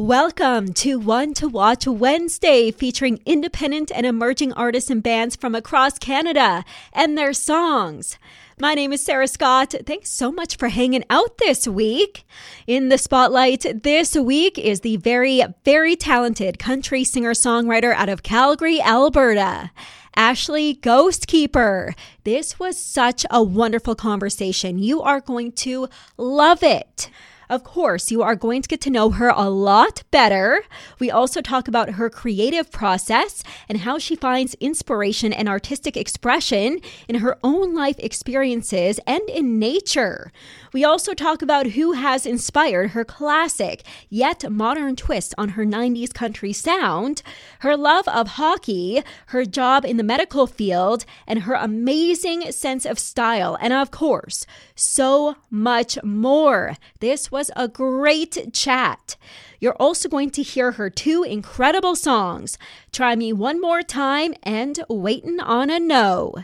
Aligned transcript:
Welcome 0.00 0.72
to 0.72 0.98
One 0.98 1.34
to 1.34 1.46
Watch 1.46 1.86
Wednesday, 1.86 2.70
featuring 2.70 3.20
independent 3.26 3.92
and 3.94 4.06
emerging 4.06 4.54
artists 4.54 4.88
and 4.88 5.02
bands 5.02 5.36
from 5.36 5.54
across 5.54 5.98
Canada 5.98 6.64
and 6.94 7.18
their 7.18 7.34
songs. 7.34 8.16
My 8.58 8.72
name 8.72 8.94
is 8.94 9.04
Sarah 9.04 9.28
Scott. 9.28 9.74
Thanks 9.84 10.10
so 10.10 10.32
much 10.32 10.56
for 10.56 10.68
hanging 10.68 11.04
out 11.10 11.36
this 11.36 11.68
week. 11.68 12.24
In 12.66 12.88
the 12.88 12.96
spotlight 12.96 13.82
this 13.82 14.16
week 14.16 14.58
is 14.58 14.80
the 14.80 14.96
very, 14.96 15.42
very 15.66 15.96
talented 15.96 16.58
country 16.58 17.04
singer 17.04 17.34
songwriter 17.34 17.92
out 17.92 18.08
of 18.08 18.22
Calgary, 18.22 18.80
Alberta. 18.80 19.70
Ashley 20.16 20.76
Ghostkeeper. 20.76 21.94
This 22.24 22.58
was 22.58 22.82
such 22.82 23.26
a 23.30 23.42
wonderful 23.42 23.94
conversation. 23.94 24.78
You 24.78 25.02
are 25.02 25.20
going 25.20 25.52
to 25.52 25.88
love 26.16 26.62
it. 26.62 27.10
Of 27.50 27.64
course, 27.64 28.12
you 28.12 28.22
are 28.22 28.36
going 28.36 28.62
to 28.62 28.68
get 28.68 28.80
to 28.82 28.90
know 28.90 29.10
her 29.10 29.30
a 29.30 29.50
lot 29.50 30.04
better. 30.12 30.62
We 31.00 31.10
also 31.10 31.40
talk 31.40 31.66
about 31.66 31.94
her 31.94 32.08
creative 32.08 32.70
process 32.70 33.42
and 33.68 33.78
how 33.78 33.98
she 33.98 34.14
finds 34.14 34.54
inspiration 34.60 35.32
and 35.32 35.48
artistic 35.48 35.96
expression 35.96 36.78
in 37.08 37.16
her 37.16 37.36
own 37.42 37.74
life 37.74 37.96
experiences 37.98 39.00
and 39.04 39.28
in 39.28 39.58
nature. 39.58 40.30
We 40.72 40.84
also 40.84 41.14
talk 41.14 41.42
about 41.42 41.68
who 41.68 41.92
has 41.92 42.24
inspired 42.24 42.90
her 42.90 43.04
classic 43.04 43.82
yet 44.08 44.48
modern 44.50 44.94
twist 44.94 45.34
on 45.36 45.50
her 45.50 45.64
90s 45.64 46.14
country 46.14 46.52
sound, 46.52 47.22
her 47.60 47.76
love 47.76 48.06
of 48.06 48.28
hockey, 48.28 49.02
her 49.26 49.44
job 49.44 49.84
in 49.84 49.96
the 49.96 50.04
medical 50.04 50.46
field, 50.46 51.04
and 51.26 51.40
her 51.40 51.54
amazing 51.54 52.52
sense 52.52 52.86
of 52.86 52.98
style. 52.98 53.58
And 53.60 53.72
of 53.72 53.90
course, 53.90 54.46
so 54.74 55.36
much 55.50 56.02
more. 56.04 56.76
This 57.00 57.32
was 57.32 57.50
a 57.56 57.66
great 57.66 58.52
chat. 58.52 59.16
You're 59.60 59.76
also 59.78 60.08
going 60.08 60.30
to 60.30 60.42
hear 60.42 60.72
her 60.72 60.88
two 60.88 61.22
incredible 61.22 61.94
songs, 61.94 62.56
Try 62.92 63.14
Me 63.14 63.32
One 63.32 63.60
More 63.60 63.82
Time 63.82 64.34
and 64.42 64.82
Waiting 64.88 65.38
on 65.38 65.68
a 65.68 65.78
No. 65.78 66.34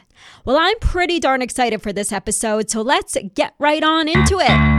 Well, 0.45 0.59
I'm 0.59 0.79
pretty 0.81 1.19
darn 1.19 1.41
excited 1.41 1.81
for 1.83 1.95
this 1.95 2.13
episode, 2.13 2.69
so 2.69 2.83
let's 2.83 3.17
get 3.35 3.55
right 3.59 3.83
on 3.83 4.07
into 4.07 4.39
it. 4.39 4.76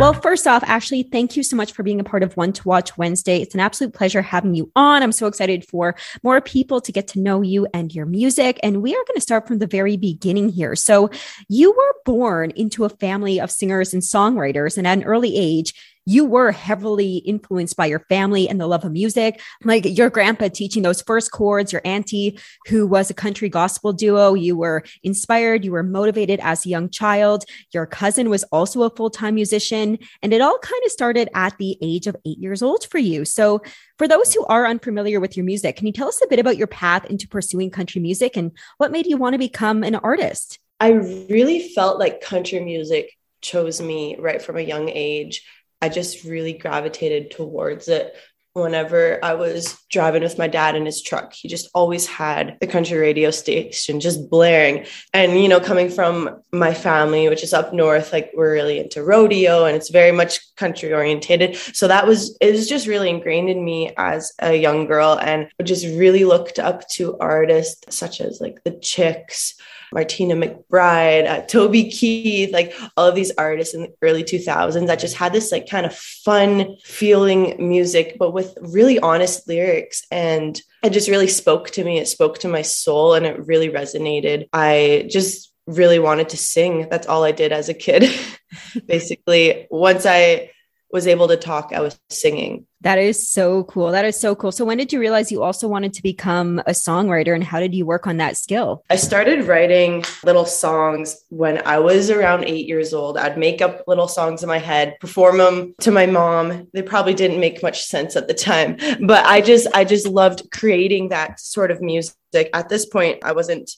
Well, 0.00 0.14
first 0.14 0.48
off, 0.48 0.64
Ashley, 0.64 1.04
thank 1.04 1.36
you 1.36 1.44
so 1.44 1.54
much 1.54 1.72
for 1.72 1.84
being 1.84 2.00
a 2.00 2.04
part 2.04 2.24
of 2.24 2.36
One 2.36 2.52
to 2.54 2.66
Watch 2.66 2.96
Wednesday. 2.98 3.40
It's 3.40 3.54
an 3.54 3.60
absolute 3.60 3.94
pleasure 3.94 4.20
having 4.20 4.54
you 4.54 4.72
on. 4.74 5.00
I'm 5.00 5.12
so 5.12 5.28
excited 5.28 5.64
for 5.64 5.94
more 6.24 6.40
people 6.40 6.80
to 6.80 6.90
get 6.90 7.06
to 7.08 7.20
know 7.20 7.40
you 7.40 7.68
and 7.72 7.94
your 7.94 8.06
music. 8.06 8.58
And 8.64 8.82
we 8.82 8.92
are 8.94 9.04
going 9.06 9.14
to 9.14 9.20
start 9.20 9.46
from 9.46 9.58
the 9.58 9.66
very 9.66 9.96
beginning 9.96 10.48
here. 10.48 10.74
So, 10.74 11.10
you 11.48 11.70
were 11.70 11.94
born 12.04 12.50
into 12.52 12.84
a 12.84 12.88
family 12.88 13.38
of 13.38 13.50
singers 13.50 13.92
and 13.92 14.02
songwriters, 14.02 14.76
and 14.76 14.88
at 14.88 14.98
an 14.98 15.04
early 15.04 15.36
age, 15.36 15.72
you 16.04 16.24
were 16.24 16.52
heavily 16.52 17.18
influenced 17.18 17.76
by 17.76 17.86
your 17.86 18.00
family 18.08 18.48
and 18.48 18.60
the 18.60 18.66
love 18.66 18.84
of 18.84 18.92
music, 18.92 19.40
like 19.64 19.84
your 19.84 20.10
grandpa 20.10 20.48
teaching 20.48 20.82
those 20.82 21.02
first 21.02 21.30
chords, 21.30 21.72
your 21.72 21.82
auntie 21.84 22.38
who 22.66 22.86
was 22.86 23.10
a 23.10 23.14
country 23.14 23.48
gospel 23.48 23.92
duo. 23.92 24.34
You 24.34 24.56
were 24.56 24.82
inspired, 25.02 25.64
you 25.64 25.72
were 25.72 25.82
motivated 25.82 26.40
as 26.40 26.66
a 26.66 26.68
young 26.68 26.90
child. 26.90 27.44
Your 27.72 27.86
cousin 27.86 28.30
was 28.30 28.42
also 28.44 28.82
a 28.82 28.90
full 28.90 29.10
time 29.10 29.34
musician. 29.34 29.98
And 30.22 30.32
it 30.32 30.40
all 30.40 30.58
kind 30.58 30.82
of 30.84 30.90
started 30.90 31.28
at 31.34 31.56
the 31.58 31.78
age 31.80 32.06
of 32.06 32.16
eight 32.24 32.38
years 32.38 32.62
old 32.62 32.86
for 32.90 32.98
you. 32.98 33.24
So, 33.24 33.62
for 33.98 34.08
those 34.08 34.34
who 34.34 34.44
are 34.46 34.66
unfamiliar 34.66 35.20
with 35.20 35.36
your 35.36 35.46
music, 35.46 35.76
can 35.76 35.86
you 35.86 35.92
tell 35.92 36.08
us 36.08 36.20
a 36.24 36.26
bit 36.26 36.40
about 36.40 36.56
your 36.56 36.66
path 36.66 37.04
into 37.04 37.28
pursuing 37.28 37.70
country 37.70 38.00
music 38.00 38.36
and 38.36 38.50
what 38.78 38.90
made 38.90 39.06
you 39.06 39.16
want 39.16 39.34
to 39.34 39.38
become 39.38 39.84
an 39.84 39.94
artist? 39.94 40.58
I 40.80 40.90
really 40.90 41.68
felt 41.68 42.00
like 42.00 42.20
country 42.20 42.58
music 42.58 43.12
chose 43.42 43.80
me 43.80 44.16
right 44.18 44.42
from 44.42 44.56
a 44.56 44.62
young 44.62 44.88
age 44.88 45.44
I 45.82 45.88
just 45.88 46.24
really 46.24 46.54
gravitated 46.54 47.32
towards 47.32 47.88
it 47.88 48.14
whenever 48.54 49.18
I 49.24 49.34
was 49.34 49.78
driving 49.90 50.22
with 50.22 50.38
my 50.38 50.46
dad 50.46 50.76
in 50.76 50.84
his 50.84 51.02
truck. 51.02 51.32
He 51.32 51.48
just 51.48 51.70
always 51.74 52.06
had 52.06 52.58
the 52.60 52.66
country 52.66 52.98
radio 52.98 53.30
station 53.30 53.98
just 53.98 54.28
blaring. 54.28 54.84
And, 55.14 55.40
you 55.40 55.48
know, 55.48 55.58
coming 55.58 55.88
from 55.88 56.42
my 56.52 56.74
family, 56.74 57.28
which 57.28 57.42
is 57.42 57.54
up 57.54 57.72
north, 57.72 58.12
like 58.12 58.30
we're 58.34 58.52
really 58.52 58.78
into 58.78 59.02
rodeo 59.02 59.64
and 59.64 59.74
it's 59.74 59.88
very 59.88 60.12
much 60.12 60.54
country 60.56 60.92
orientated. 60.92 61.56
So 61.56 61.88
that 61.88 62.06
was, 62.06 62.36
it 62.40 62.52
was 62.52 62.68
just 62.68 62.86
really 62.86 63.08
ingrained 63.08 63.48
in 63.48 63.64
me 63.64 63.92
as 63.96 64.32
a 64.38 64.54
young 64.54 64.86
girl 64.86 65.18
and 65.18 65.48
just 65.64 65.86
really 65.86 66.24
looked 66.24 66.58
up 66.58 66.86
to 66.90 67.16
artists 67.18 67.96
such 67.96 68.20
as 68.20 68.40
like 68.40 68.62
the 68.64 68.72
Chicks 68.72 69.54
Martina 69.92 70.34
McBride, 70.34 71.28
uh, 71.28 71.42
Toby 71.42 71.90
Keith, 71.90 72.52
like 72.52 72.74
all 72.96 73.06
of 73.06 73.14
these 73.14 73.32
artists 73.38 73.74
in 73.74 73.82
the 73.82 73.94
early 74.02 74.24
2000s 74.24 74.86
that 74.86 74.98
just 74.98 75.16
had 75.16 75.32
this 75.32 75.52
like 75.52 75.68
kind 75.68 75.86
of 75.86 75.94
fun 75.94 76.76
feeling 76.84 77.56
music, 77.58 78.16
but 78.18 78.32
with 78.32 78.56
really 78.60 78.98
honest 78.98 79.46
lyrics. 79.48 80.04
And 80.10 80.60
it 80.82 80.90
just 80.90 81.08
really 81.08 81.28
spoke 81.28 81.70
to 81.70 81.84
me. 81.84 81.98
It 81.98 82.08
spoke 82.08 82.38
to 82.40 82.48
my 82.48 82.62
soul 82.62 83.14
and 83.14 83.26
it 83.26 83.46
really 83.46 83.68
resonated. 83.68 84.48
I 84.52 85.06
just 85.10 85.52
really 85.66 85.98
wanted 85.98 86.28
to 86.30 86.36
sing. 86.36 86.88
That's 86.90 87.06
all 87.06 87.24
I 87.24 87.32
did 87.32 87.52
as 87.52 87.68
a 87.68 87.74
kid. 87.74 88.10
Basically, 88.86 89.66
once 89.70 90.06
I 90.06 90.50
was 90.92 91.06
able 91.06 91.26
to 91.28 91.38
talk, 91.38 91.72
I 91.74 91.80
was 91.80 91.98
singing. 92.10 92.66
That 92.82 92.98
is 92.98 93.28
so 93.28 93.64
cool. 93.64 93.92
That 93.92 94.04
is 94.04 94.20
so 94.20 94.34
cool. 94.34 94.52
So, 94.52 94.64
when 94.64 94.76
did 94.76 94.92
you 94.92 95.00
realize 95.00 95.32
you 95.32 95.42
also 95.42 95.66
wanted 95.66 95.94
to 95.94 96.02
become 96.02 96.58
a 96.60 96.72
songwriter 96.72 97.34
and 97.34 97.42
how 97.42 97.60
did 97.60 97.74
you 97.74 97.86
work 97.86 98.06
on 98.06 98.18
that 98.18 98.36
skill? 98.36 98.84
I 98.90 98.96
started 98.96 99.46
writing 99.46 100.04
little 100.22 100.44
songs 100.44 101.16
when 101.30 101.62
I 101.66 101.78
was 101.78 102.10
around 102.10 102.44
eight 102.44 102.68
years 102.68 102.92
old. 102.92 103.16
I'd 103.16 103.38
make 103.38 103.62
up 103.62 103.84
little 103.86 104.08
songs 104.08 104.42
in 104.42 104.48
my 104.48 104.58
head, 104.58 104.96
perform 105.00 105.38
them 105.38 105.74
to 105.80 105.90
my 105.90 106.06
mom. 106.06 106.68
They 106.74 106.82
probably 106.82 107.14
didn't 107.14 107.40
make 107.40 107.62
much 107.62 107.84
sense 107.84 108.14
at 108.14 108.28
the 108.28 108.34
time, 108.34 108.76
but 109.06 109.24
I 109.24 109.40
just, 109.40 109.68
I 109.74 109.84
just 109.84 110.06
loved 110.06 110.50
creating 110.52 111.08
that 111.08 111.40
sort 111.40 111.70
of 111.70 111.80
music. 111.80 112.16
At 112.52 112.68
this 112.68 112.84
point, 112.84 113.20
I 113.24 113.32
wasn't 113.32 113.70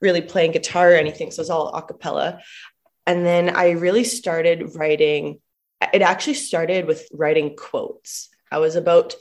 really 0.00 0.20
playing 0.20 0.52
guitar 0.52 0.92
or 0.92 0.96
anything, 0.96 1.30
so 1.30 1.40
it 1.40 1.42
was 1.42 1.50
all 1.50 1.68
a 1.68 1.82
cappella. 1.82 2.40
And 3.06 3.26
then 3.26 3.50
I 3.50 3.70
really 3.70 4.04
started 4.04 4.76
writing 4.76 5.40
it 5.92 6.02
actually 6.02 6.34
started 6.34 6.86
with 6.86 7.08
writing 7.12 7.56
quotes. 7.56 8.28
I 8.50 8.58
was 8.58 8.76
about 8.76 9.14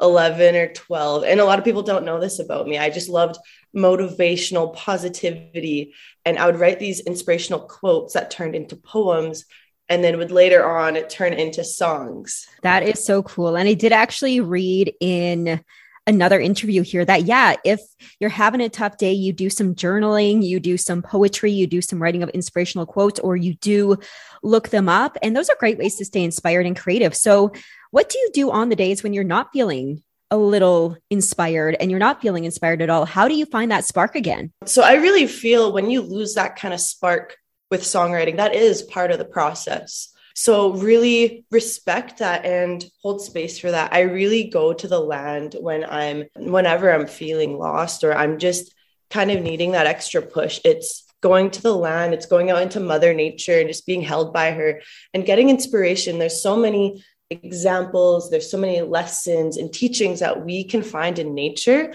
11 0.00 0.56
or 0.56 0.72
12. 0.72 1.24
And 1.24 1.40
a 1.40 1.44
lot 1.44 1.58
of 1.58 1.64
people 1.64 1.82
don't 1.82 2.04
know 2.04 2.20
this 2.20 2.38
about 2.38 2.66
me. 2.66 2.78
I 2.78 2.90
just 2.90 3.08
loved 3.08 3.36
motivational 3.76 4.74
positivity. 4.74 5.94
And 6.24 6.38
I 6.38 6.46
would 6.46 6.58
write 6.58 6.78
these 6.78 7.00
inspirational 7.00 7.60
quotes 7.60 8.14
that 8.14 8.30
turned 8.30 8.54
into 8.54 8.76
poems. 8.76 9.44
And 9.88 10.04
then 10.04 10.18
would 10.18 10.30
later 10.30 10.64
on 10.68 10.94
turn 11.08 11.32
into 11.32 11.64
songs. 11.64 12.46
That 12.62 12.84
is 12.84 13.04
so 13.04 13.24
cool. 13.24 13.56
And 13.56 13.68
I 13.68 13.74
did 13.74 13.92
actually 13.92 14.40
read 14.40 14.94
in 15.00 15.64
another 16.06 16.40
interview 16.40 16.82
here 16.82 17.04
that 17.04 17.24
yeah 17.24 17.54
if 17.64 17.80
you're 18.18 18.30
having 18.30 18.60
a 18.60 18.68
tough 18.68 18.96
day 18.96 19.12
you 19.12 19.32
do 19.32 19.50
some 19.50 19.74
journaling 19.74 20.42
you 20.42 20.58
do 20.58 20.76
some 20.76 21.02
poetry 21.02 21.52
you 21.52 21.66
do 21.66 21.80
some 21.80 22.02
writing 22.02 22.22
of 22.22 22.28
inspirational 22.30 22.86
quotes 22.86 23.20
or 23.20 23.36
you 23.36 23.54
do 23.54 23.98
look 24.42 24.68
them 24.68 24.88
up. 24.88 25.16
And 25.22 25.36
those 25.36 25.48
are 25.48 25.56
great 25.58 25.78
ways 25.78 25.96
to 25.96 26.04
stay 26.04 26.24
inspired 26.24 26.66
and 26.66 26.76
creative. 26.76 27.14
So 27.14 27.52
what 27.90 28.08
do 28.08 28.18
you 28.18 28.30
do 28.32 28.50
on 28.50 28.68
the 28.68 28.76
days 28.76 29.02
when 29.02 29.12
you're 29.12 29.24
not 29.24 29.52
feeling 29.52 30.02
a 30.30 30.36
little 30.36 30.96
inspired 31.10 31.76
and 31.80 31.90
you're 31.90 31.98
not 31.98 32.22
feeling 32.22 32.44
inspired 32.44 32.82
at 32.82 32.90
all? 32.90 33.04
How 33.04 33.28
do 33.28 33.34
you 33.34 33.46
find 33.46 33.70
that 33.70 33.84
spark 33.84 34.14
again? 34.14 34.52
So 34.66 34.82
i 34.82 34.94
really 34.94 35.26
feel 35.26 35.72
when 35.72 35.90
you 35.90 36.02
lose 36.02 36.34
that 36.34 36.56
kind 36.56 36.72
of 36.74 36.80
spark 36.80 37.36
with 37.70 37.82
songwriting 37.82 38.36
that 38.36 38.54
is 38.54 38.82
part 38.82 39.12
of 39.12 39.18
the 39.18 39.24
process 39.24 40.12
so 40.42 40.72
really 40.72 41.44
respect 41.50 42.20
that 42.20 42.46
and 42.46 42.82
hold 43.02 43.20
space 43.20 43.58
for 43.58 43.70
that. 43.70 43.92
I 43.92 44.00
really 44.00 44.44
go 44.44 44.72
to 44.72 44.88
the 44.88 44.98
land 44.98 45.54
when 45.60 45.84
I'm 45.84 46.24
whenever 46.34 46.90
I'm 46.90 47.06
feeling 47.06 47.58
lost 47.58 48.04
or 48.04 48.14
I'm 48.14 48.38
just 48.38 48.74
kind 49.10 49.30
of 49.30 49.42
needing 49.42 49.72
that 49.72 49.86
extra 49.86 50.22
push. 50.22 50.58
It's 50.64 51.04
going 51.20 51.50
to 51.50 51.60
the 51.60 51.76
land, 51.76 52.14
it's 52.14 52.24
going 52.24 52.50
out 52.50 52.62
into 52.62 52.80
mother 52.80 53.12
nature 53.12 53.60
and 53.60 53.68
just 53.68 53.84
being 53.84 54.00
held 54.00 54.32
by 54.32 54.52
her 54.52 54.80
and 55.12 55.26
getting 55.26 55.50
inspiration. 55.50 56.18
There's 56.18 56.42
so 56.42 56.56
many 56.56 57.04
examples, 57.28 58.30
there's 58.30 58.50
so 58.50 58.56
many 58.56 58.80
lessons 58.80 59.58
and 59.58 59.70
teachings 59.70 60.20
that 60.20 60.42
we 60.42 60.64
can 60.64 60.82
find 60.82 61.18
in 61.18 61.34
nature 61.34 61.92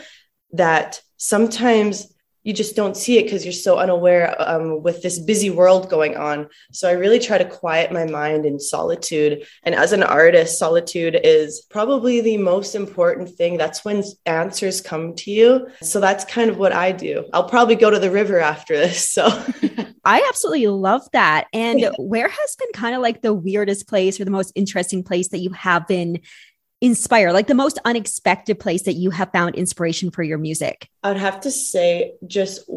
that 0.51 1.01
sometimes 1.17 2.13
you 2.45 2.53
just 2.53 2.75
don't 2.75 2.95
see 2.95 3.17
it 3.17 3.23
because 3.23 3.43
you're 3.43 3.51
so 3.51 3.79
unaware 3.79 4.35
um, 4.39 4.83
with 4.83 5.01
this 5.01 5.17
busy 5.17 5.49
world 5.49 5.89
going 5.89 6.15
on. 6.15 6.47
So 6.71 6.87
I 6.87 6.91
really 6.91 7.17
try 7.17 7.39
to 7.39 7.43
quiet 7.43 7.91
my 7.91 8.05
mind 8.05 8.45
in 8.45 8.59
solitude. 8.59 9.47
And 9.63 9.73
as 9.73 9.93
an 9.93 10.03
artist, 10.03 10.59
solitude 10.59 11.19
is 11.23 11.65
probably 11.71 12.21
the 12.21 12.37
most 12.37 12.75
important 12.75 13.29
thing. 13.29 13.57
That's 13.57 13.83
when 13.83 14.03
answers 14.27 14.79
come 14.79 15.15
to 15.15 15.31
you. 15.31 15.67
So 15.81 15.99
that's 15.99 16.23
kind 16.23 16.51
of 16.51 16.57
what 16.57 16.71
I 16.71 16.91
do. 16.91 17.25
I'll 17.33 17.49
probably 17.49 17.75
go 17.75 17.89
to 17.89 17.99
the 17.99 18.11
river 18.11 18.39
after 18.39 18.77
this. 18.77 19.09
So 19.09 19.25
I 20.05 20.23
absolutely 20.29 20.67
love 20.67 21.01
that. 21.13 21.47
And 21.51 21.89
where 21.97 22.29
has 22.29 22.55
been 22.57 22.71
kind 22.75 22.95
of 22.95 23.01
like 23.01 23.23
the 23.23 23.33
weirdest 23.33 23.87
place 23.87 24.19
or 24.19 24.25
the 24.25 24.31
most 24.31 24.51
interesting 24.53 25.03
place 25.03 25.29
that 25.29 25.39
you 25.39 25.49
have 25.49 25.87
been 25.87 26.21
inspire 26.81 27.31
like 27.31 27.47
the 27.47 27.55
most 27.55 27.79
unexpected 27.85 28.59
place 28.59 28.83
that 28.83 28.93
you 28.93 29.09
have 29.09 29.31
found 29.31 29.55
inspiration 29.55 30.11
for 30.11 30.23
your 30.23 30.37
music 30.37 30.89
i'd 31.03 31.17
have 31.17 31.39
to 31.39 31.49
say 31.49 32.13
just 32.27 32.69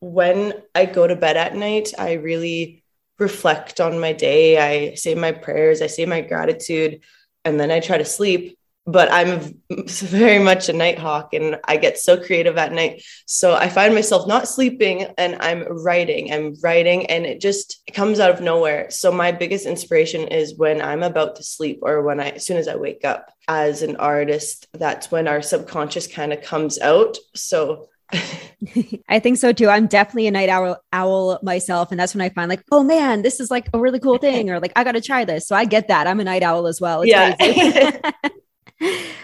when 0.00 0.52
i 0.74 0.84
go 0.84 1.06
to 1.06 1.16
bed 1.16 1.36
at 1.36 1.54
night 1.54 1.92
i 1.98 2.14
really 2.14 2.80
reflect 3.20 3.80
on 3.80 4.00
my 4.00 4.12
day. 4.12 4.58
I 4.58 4.94
say 4.94 5.14
my 5.14 5.30
prayers, 5.30 5.82
I 5.82 5.86
say 5.86 6.06
my 6.06 6.22
gratitude, 6.22 7.02
and 7.44 7.60
then 7.60 7.70
I 7.70 7.78
try 7.78 7.98
to 7.98 8.04
sleep 8.04 8.58
but 8.86 9.12
I'm 9.12 9.60
very 9.68 10.38
much 10.38 10.68
a 10.68 10.72
night 10.72 10.98
hawk 10.98 11.34
and 11.34 11.58
I 11.64 11.76
get 11.76 11.98
so 11.98 12.16
creative 12.16 12.56
at 12.56 12.72
night. 12.72 13.02
So 13.26 13.54
I 13.54 13.68
find 13.68 13.94
myself 13.94 14.26
not 14.26 14.48
sleeping 14.48 15.06
and 15.18 15.36
I'm 15.40 15.64
writing. 15.84 16.32
I'm 16.32 16.54
writing 16.62 17.06
and 17.06 17.26
it 17.26 17.40
just 17.40 17.82
it 17.86 17.92
comes 17.92 18.20
out 18.20 18.30
of 18.30 18.40
nowhere. 18.40 18.90
So 18.90 19.12
my 19.12 19.32
biggest 19.32 19.66
inspiration 19.66 20.28
is 20.28 20.56
when 20.56 20.80
I'm 20.80 21.02
about 21.02 21.36
to 21.36 21.42
sleep 21.42 21.80
or 21.82 22.02
when 22.02 22.20
I 22.20 22.30
as 22.30 22.46
soon 22.46 22.56
as 22.56 22.68
I 22.68 22.76
wake 22.76 23.04
up 23.04 23.32
as 23.48 23.82
an 23.82 23.96
artist, 23.96 24.66
that's 24.72 25.10
when 25.10 25.28
our 25.28 25.42
subconscious 25.42 26.06
kind 26.06 26.32
of 26.32 26.42
comes 26.42 26.78
out. 26.80 27.16
So 27.34 27.88
I 29.08 29.20
think 29.20 29.38
so 29.38 29.52
too. 29.52 29.68
I'm 29.68 29.86
definitely 29.86 30.26
a 30.26 30.30
night 30.30 30.48
owl, 30.48 30.78
owl 30.92 31.38
myself. 31.42 31.90
And 31.90 32.00
that's 32.00 32.14
when 32.14 32.22
I 32.22 32.28
find 32.30 32.48
like, 32.48 32.64
oh 32.72 32.82
man, 32.82 33.22
this 33.22 33.40
is 33.40 33.50
like 33.50 33.68
a 33.72 33.78
really 33.78 34.00
cool 34.00 34.18
thing, 34.18 34.50
or 34.50 34.58
like, 34.58 34.72
I 34.74 34.84
got 34.84 34.92
to 34.92 35.00
try 35.00 35.24
this. 35.24 35.46
So 35.46 35.54
I 35.54 35.64
get 35.64 35.88
that. 35.88 36.06
I'm 36.06 36.18
a 36.18 36.24
night 36.24 36.42
owl 36.42 36.66
as 36.66 36.80
well. 36.80 37.02
It's 37.02 37.10
yeah. 37.10 38.10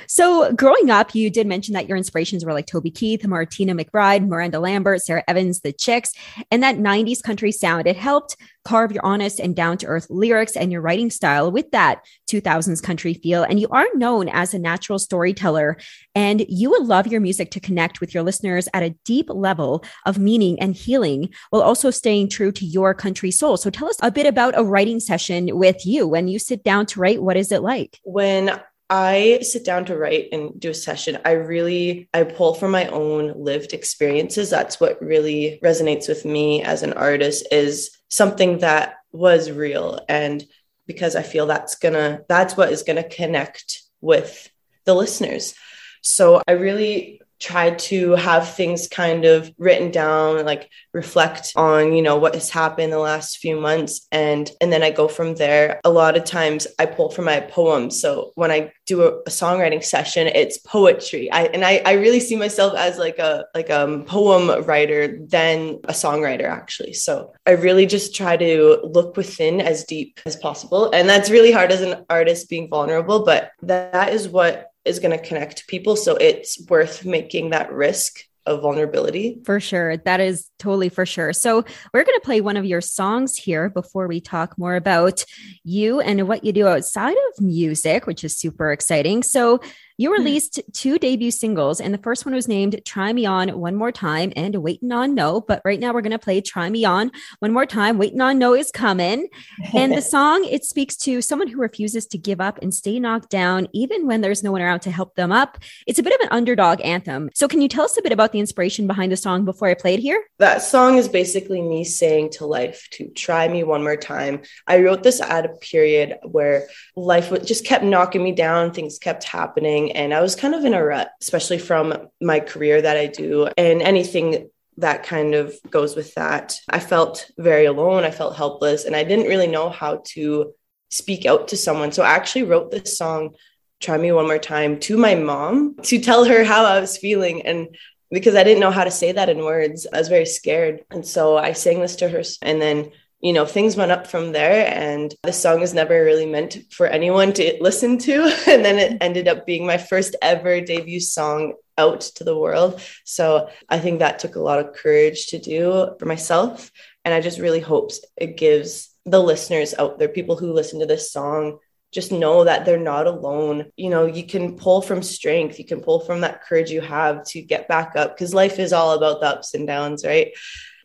So, 0.08 0.53
growing 0.53 0.91
up, 0.91 1.14
you 1.14 1.31
did 1.31 1.47
mention 1.47 1.75
that 1.75 1.88
your 1.88 1.97
inspirations 1.97 2.44
were 2.44 2.53
like 2.53 2.67
Toby 2.67 2.91
Keith, 2.91 3.26
Martina 3.26 3.75
McBride, 3.75 4.26
Miranda 4.26 4.61
Lambert, 4.61 5.03
Sara 5.03 5.25
Evans, 5.26 5.61
The 5.61 5.73
Chicks, 5.73 6.12
and 6.50 6.62
that 6.62 6.76
90s 6.76 7.23
country 7.23 7.50
sound. 7.53 7.87
It 7.87 7.97
helped 7.97 8.37
carve 8.64 8.93
your 8.93 9.05
honest 9.05 9.41
and 9.41 9.55
down 9.55 9.79
to 9.79 9.87
earth 9.87 10.06
lyrics 10.08 10.56
and 10.56 10.73
your 10.73 10.81
writing 10.81 11.11
style 11.11 11.50
with 11.53 11.70
that 11.70 12.05
2000s 12.31 12.82
country 12.82 13.14
feel. 13.14 13.43
And 13.43 13.61
you 13.61 13.69
are 13.70 13.87
known 13.94 14.29
as 14.29 14.55
a 14.55 14.58
natural 14.58 14.99
storyteller, 14.99 15.76
and 16.14 16.44
you 16.49 16.70
would 16.70 16.85
love 16.85 17.06
your 17.06 17.20
music 17.20 17.50
to 17.52 17.61
connect 17.61 18.00
with 18.00 18.14
your 18.14 18.23
listeners 18.23 18.69
at 18.75 18.82
a 18.82 18.94
deep 19.05 19.29
level 19.29 19.85
of 20.05 20.19
meaning 20.19 20.59
and 20.61 20.75
healing 20.75 21.31
while 21.50 21.62
also 21.62 21.91
staying 21.91 22.29
true 22.29 22.52
to 22.52 22.64
your 22.64 22.94
country 22.94 23.31
soul. 23.31 23.56
So, 23.56 23.70
tell 23.70 23.88
us 23.88 23.99
a 24.02 24.11
bit 24.11 24.26
about 24.26 24.56
a 24.56 24.64
writing 24.64 25.00
session 25.00 25.59
with 25.59 25.85
you. 25.85 26.06
When 26.06 26.29
you 26.29 26.38
sit 26.38 26.62
down 26.62 26.87
to 26.87 27.00
write, 27.00 27.23
what 27.23 27.37
is 27.37 27.50
it 27.50 27.62
like? 27.62 27.99
When 28.05 28.59
I 28.88 29.41
sit 29.43 29.65
down 29.65 29.85
to 29.87 29.97
write 29.97 30.29
and 30.33 30.59
do 30.61 30.71
a 30.71 30.75
session. 30.75 31.19
I 31.25 31.33
really 31.33 32.09
I 32.15 32.23
pull 32.23 32.55
from 32.55 32.71
my 32.71 32.87
own 32.87 33.33
lived 33.37 33.73
experiences. 33.73 34.50
That's 34.50 34.81
what 34.81 35.03
really 35.03 35.59
resonates 35.62 36.09
with 36.09 36.25
me 36.25 36.62
as 36.62 36.83
an 36.83 36.93
artist 36.93 37.47
is 37.50 37.91
something 38.09 38.59
that 38.59 38.97
was 39.12 39.50
real 39.50 40.00
and 40.09 40.44
because 40.87 41.17
I 41.17 41.23
feel 41.23 41.47
that's 41.47 41.77
going 41.77 41.94
to 41.94 42.25
that's 42.29 42.56
what 42.56 42.71
is 42.71 42.85
going 42.85 43.03
to 43.03 43.09
connect 43.09 43.83
with 44.00 44.49
the 44.85 44.94
listeners. 44.94 45.55
So 46.03 46.41
I 46.47 46.53
really 46.53 47.21
try 47.38 47.71
to 47.71 48.12
have 48.12 48.55
things 48.55 48.88
kind 48.88 49.25
of 49.25 49.53
written 49.59 49.91
down 49.91 50.44
like 50.44 50.71
reflect 50.93 51.53
on 51.56 51.93
you 51.93 52.03
know 52.03 52.17
what 52.17 52.35
has 52.35 52.49
happened 52.49 52.93
the 52.93 52.99
last 52.99 53.38
few 53.38 53.61
months. 53.61 54.06
And 54.11 54.50
and 54.61 54.73
then 54.73 54.83
i 54.83 54.91
go 54.91 55.09
from 55.09 55.35
there. 55.35 55.81
A 55.85 55.91
lot 55.91 56.17
of 56.17 56.25
times 56.25 56.67
i 56.79 56.87
pull 56.87 57.11
from 57.11 57.27
my 57.27 57.41
poems. 57.41 58.00
So 58.00 58.33
when 58.35 58.50
i 58.50 58.73
do 58.87 59.03
a, 59.03 59.09
a 59.21 59.31
songwriting 59.31 59.85
session 59.85 60.27
it's 60.29 60.59
poetry. 60.59 61.31
I 61.31 61.44
and 61.44 61.65
I, 61.65 61.83
I 61.85 61.93
really 61.94 62.21
see 62.21 62.37
myself 62.37 62.75
as 62.75 62.99
like 62.99 63.19
a 63.19 63.44
like 63.55 63.71
a 63.71 63.85
um, 63.85 64.05
poem 64.05 64.65
writer 64.65 65.19
than 65.27 65.81
a 65.85 65.93
songwriter 65.93 66.49
actually. 66.49 66.94
So 66.94 67.35
i 67.47 67.53
really 67.53 67.87
just 67.87 68.15
try 68.15 68.37
to 68.37 68.81
look 68.85 69.17
within 69.17 69.61
as 69.61 69.85
deep 69.85 70.21
as 70.25 70.37
possible. 70.37 70.91
And 70.93 71.09
that's 71.09 71.31
really 71.31 71.53
hard 71.53 71.73
as 71.73 71.83
an 71.83 72.05
artist 72.09 72.49
being 72.49 72.69
vulnerable 72.69 73.25
but 73.25 73.50
that 73.62 74.12
is 74.12 74.29
what 74.29 74.73
is 74.87 74.99
going 74.99 75.17
to 75.17 75.25
connect 75.25 75.67
people. 75.69 75.97
So 75.97 76.17
it's 76.17 76.65
worth 76.69 77.05
making 77.05 77.50
that 77.50 77.73
risk 77.73 78.21
of 78.47 78.62
vulnerability. 78.62 79.41
For 79.44 79.61
sure. 79.61 79.97
That 79.97 80.21
is 80.21 80.49
totally 80.59 80.88
for 80.88 81.05
sure. 81.05 81.33
So, 81.33 81.65
we're 81.93 82.05
going 82.05 82.19
to 82.19 82.25
play 82.25 82.41
one 82.41 82.56
of 82.56 82.65
your 82.65 82.81
songs 82.81 83.37
here 83.37 83.69
before 83.69 84.06
we 84.06 84.21
talk 84.21 84.56
more 84.56 84.77
about 84.77 85.25
you 85.65 86.00
and 86.00 86.29
what 86.29 86.44
you 86.44 86.53
do 86.53 86.69
outside 86.69 87.17
of 87.17 87.44
music, 87.44 88.06
which 88.06 88.25
is 88.25 88.37
super 88.37 88.71
exciting. 88.71 89.23
So, 89.23 89.61
you 89.98 90.10
hmm. 90.10 90.20
released 90.20 90.60
two 90.72 90.98
debut 90.98 91.31
singles, 91.31 91.81
and 91.81 91.94
the 91.94 91.98
first 91.98 92.26
one 92.26 92.34
was 92.34 92.48
named 92.48 92.81
Try 92.84 93.12
Me 93.12 93.25
On 93.25 93.58
One 93.58 93.76
More 93.76 93.93
Time 93.93 94.32
and 94.37 94.54
Waiting 94.56 94.93
on 94.93 95.14
No. 95.14 95.40
But 95.40 95.62
right 95.64 95.81
now, 95.81 95.93
we're 95.93 96.02
going 96.02 96.10
to 96.10 96.19
play 96.19 96.40
Try 96.40 96.69
Me 96.69 96.84
On 96.84 97.10
One 97.38 97.52
More 97.52 97.64
Time. 97.66 97.96
Waiting 97.96 98.20
on 98.20 98.38
No 98.38 98.54
is 98.54 98.70
coming. 98.70 99.28
And 99.75 99.93
the 99.93 100.02
song, 100.16 100.44
it 100.44 100.64
speaks 100.64 100.96
to 100.98 101.22
someone 101.22 101.48
who 101.48 101.60
refuses 101.60 102.06
to 102.08 102.19
give 102.19 102.40
up 102.40 102.58
and 102.60 102.75
stay 102.75 103.00
knocked 103.00 103.31
down, 103.31 103.69
even 103.72 104.06
when 104.06 104.20
there's 104.20 104.43
no 104.43 104.52
one 104.52 104.60
around 104.60 104.81
to 104.81 104.90
help 104.90 105.14
them 105.14 105.32
up. 105.32 105.58
It's 105.87 105.99
a 105.99 106.02
bit 106.02 106.14
of 106.14 106.20
an 106.20 106.28
underdog 106.31 106.81
anthem. 106.82 107.31
So, 107.34 107.49
can 107.49 107.62
you 107.62 107.69
tell 107.69 107.84
us 107.84 107.96
a 107.96 108.02
bit 108.02 108.12
about 108.12 108.32
the 108.32 108.40
inspiration 108.40 108.87
behind 108.87 109.12
the 109.12 109.16
song 109.16 109.44
before 109.44 109.69
I 109.69 109.75
play 109.75 109.94
it 109.94 110.00
here? 110.00 110.22
That 110.38 110.62
song 110.62 110.99
is 110.99 111.08
basically 111.08 111.62
me 111.62 111.84
saying 111.84 112.31
to 112.32 112.46
life 112.46 112.87
to 112.92 113.08
try 113.08 113.49
me 113.49 113.64
one 113.64 113.82
more 113.82 113.96
time. 113.96 114.42
I 114.66 114.81
wrote 114.81 115.02
this 115.02 115.22
at 115.22 115.46
a 115.46 115.49
period 115.49 116.19
where 116.22 116.69
life 116.96 117.32
just 117.44 117.64
kept 117.64 117.84
knocking 117.84 118.22
me 118.22 118.32
down, 118.32 118.72
things 118.72 118.99
kept 118.99 119.25
happening 119.25 119.86
and 119.93 120.12
I 120.15 120.21
was 120.21 120.37
kind 120.37 120.55
of 120.55 120.65
in 120.65 120.75
a 120.75 120.85
rut, 120.85 121.11
especially 121.21 121.59
from 121.59 122.09
my 122.21 122.41
career 122.41 122.83
that 122.83 122.97
I 122.97 123.06
do 123.06 123.49
and 123.56 123.83
anything 123.83 124.50
that 124.79 125.05
kind 125.05 125.35
of 125.35 125.55
goes 125.71 125.97
with 125.97 126.15
that. 126.15 126.56
I 126.69 126.79
felt 126.79 127.31
very 127.38 127.65
alone. 127.65 128.05
I 128.05 128.11
felt 128.11 128.37
helpless 128.37 128.85
and 128.85 128.94
I 128.94 129.05
didn't 129.05 129.27
really 129.27 129.47
know 129.47 129.71
how 129.71 130.03
to 130.09 130.53
speak 130.91 131.27
out 131.27 131.49
to 131.49 131.56
someone. 131.56 131.93
So 131.93 132.03
I 132.03 132.11
actually 132.11 132.44
wrote 132.44 132.71
this 132.71 132.99
song, 132.99 133.35
Try 133.81 133.97
Me 133.97 134.12
One 134.12 134.27
More 134.27 134.38
Time, 134.38 134.79
to 134.81 134.97
my 134.97 135.15
mom 135.15 135.77
to 135.85 135.99
tell 135.99 136.25
her 136.25 136.44
how 136.44 136.65
I 136.65 136.81
was 136.81 136.99
feeling. 136.99 137.43
And 137.43 137.77
because 138.11 138.35
I 138.35 138.44
didn't 138.44 138.61
know 138.61 138.71
how 138.71 138.85
to 138.85 138.91
say 138.91 139.12
that 139.12 139.29
in 139.29 139.38
words, 139.38 139.87
I 139.93 139.99
was 139.99 140.09
very 140.09 140.27
scared. 140.27 140.85
And 140.91 141.06
so 141.06 141.37
I 141.37 141.53
sang 141.53 141.81
this 141.81 141.97
to 141.97 142.09
her. 142.09 142.23
And 142.43 142.61
then 142.61 142.91
you 143.20 143.32
know, 143.32 143.46
things 143.46 143.76
went 143.76 143.92
up 143.92 144.06
from 144.06 144.32
there. 144.32 144.66
And 144.72 145.14
the 145.22 145.32
song 145.32 145.60
was 145.60 145.74
never 145.74 146.04
really 146.04 146.26
meant 146.26 146.58
for 146.70 146.86
anyone 146.86 147.32
to 147.34 147.56
listen 147.60 147.98
to. 147.98 148.32
And 148.48 148.64
then 148.64 148.78
it 148.78 148.98
ended 149.00 149.28
up 149.28 149.46
being 149.46 149.66
my 149.66 149.78
first 149.78 150.16
ever 150.22 150.60
debut 150.60 151.00
song 151.00 151.54
out 151.78 152.00
to 152.00 152.24
the 152.24 152.38
world. 152.38 152.80
So 153.04 153.48
I 153.68 153.78
think 153.78 153.98
that 153.98 154.18
took 154.18 154.36
a 154.36 154.40
lot 154.40 154.58
of 154.58 154.74
courage 154.74 155.26
to 155.28 155.38
do 155.38 155.94
for 155.98 156.06
myself. 156.06 156.70
And 157.04 157.12
I 157.12 157.20
just 157.20 157.38
really 157.38 157.60
hope 157.60 157.90
it 158.16 158.36
gives 158.36 158.90
the 159.04 159.22
listeners 159.22 159.74
out 159.78 159.98
there, 159.98 160.08
people 160.08 160.36
who 160.36 160.52
listen 160.52 160.80
to 160.80 160.86
this 160.86 161.12
song, 161.12 161.58
just 161.92 162.10
know 162.10 162.44
that 162.44 162.64
they're 162.64 162.78
not 162.78 163.06
alone. 163.06 163.66
You 163.76 163.90
know, 163.90 164.06
you 164.06 164.26
can 164.26 164.56
pull 164.56 164.82
from 164.82 165.02
strength, 165.02 165.58
you 165.58 165.64
can 165.64 165.80
pull 165.80 166.00
from 166.00 166.22
that 166.22 166.42
courage 166.42 166.70
you 166.70 166.80
have 166.80 167.24
to 167.26 167.42
get 167.42 167.68
back 167.68 167.94
up 167.96 168.14
because 168.14 168.34
life 168.34 168.58
is 168.58 168.72
all 168.72 168.92
about 168.92 169.20
the 169.20 169.28
ups 169.28 169.54
and 169.54 169.66
downs, 169.66 170.04
right? 170.04 170.32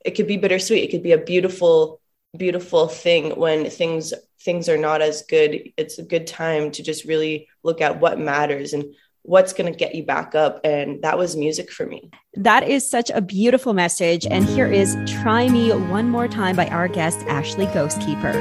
It 0.05 0.11
could 0.11 0.27
be 0.27 0.37
bittersweet, 0.37 0.83
it 0.83 0.91
could 0.91 1.03
be 1.03 1.11
a 1.11 1.17
beautiful 1.17 2.00
beautiful 2.37 2.87
thing 2.87 3.31
when 3.31 3.69
things 3.69 4.13
things 4.39 4.69
are 4.69 4.77
not 4.77 5.01
as 5.01 5.23
good. 5.23 5.71
It's 5.77 5.99
a 5.99 6.03
good 6.03 6.25
time 6.27 6.71
to 6.71 6.83
just 6.83 7.05
really 7.05 7.47
look 7.63 7.81
at 7.81 7.99
what 7.99 8.19
matters 8.19 8.73
and 8.73 8.85
what's 9.23 9.53
going 9.53 9.71
to 9.71 9.77
get 9.77 9.93
you 9.93 10.03
back 10.03 10.33
up. 10.33 10.59
And 10.63 11.03
that 11.03 11.17
was 11.17 11.35
music 11.35 11.71
for 11.71 11.85
me. 11.85 12.09
That 12.33 12.67
is 12.67 12.89
such 12.89 13.11
a 13.11 13.21
beautiful 13.21 13.73
message. 13.73 14.25
And 14.25 14.45
here 14.45 14.65
is 14.65 14.97
try 15.05 15.47
me 15.47 15.71
one 15.71 16.09
more 16.09 16.27
time 16.27 16.55
by 16.55 16.67
our 16.67 16.87
guest 16.87 17.19
ashley 17.27 17.67
ghostkeeper. 17.67 18.33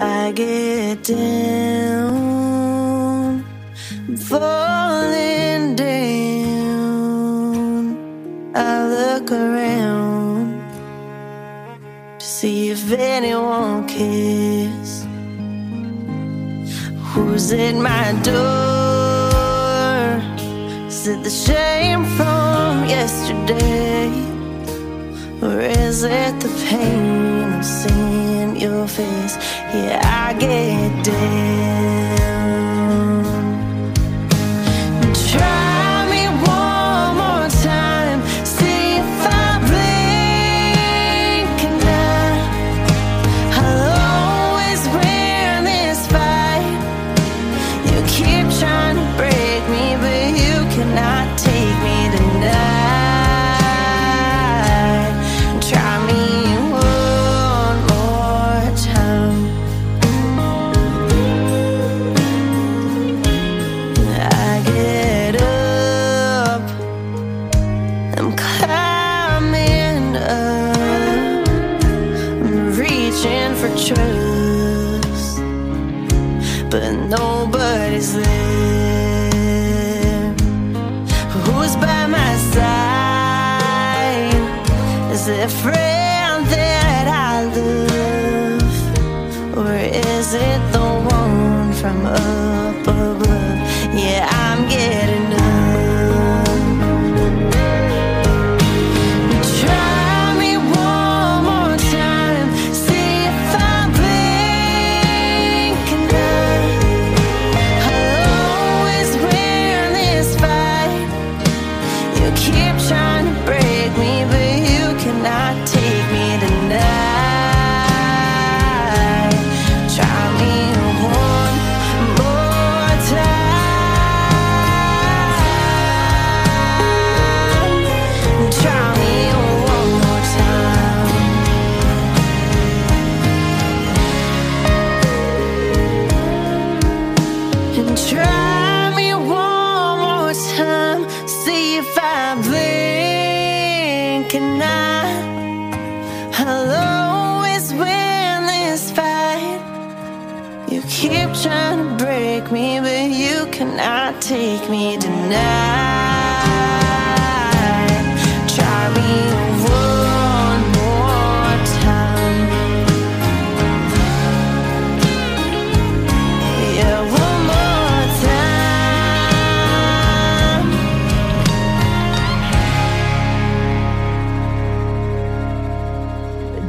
I 0.00 0.30
get 0.32 1.02
down 1.02 1.84
falling 4.16 5.74
down. 5.74 6.54
I 8.54 8.86
look 8.86 9.32
around 9.32 9.63
see 12.44 12.68
if 12.68 12.92
anyone 12.92 13.88
cares. 13.88 14.92
Who's 17.08 17.50
at 17.52 17.74
my 17.90 18.06
door? 18.28 20.04
Is 20.88 21.06
it 21.12 21.20
the 21.28 21.34
shame 21.46 22.04
from 22.16 22.84
yesterday? 22.96 24.10
Or 25.40 25.58
is 25.58 26.04
it 26.04 26.34
the 26.44 26.52
pain 26.68 27.54
of 27.58 27.64
seeing 27.64 28.56
your 28.64 28.86
face? 28.88 29.34
Yeah, 29.72 30.02
I 30.04 30.34
get 30.34 31.02
dead. 31.02 32.03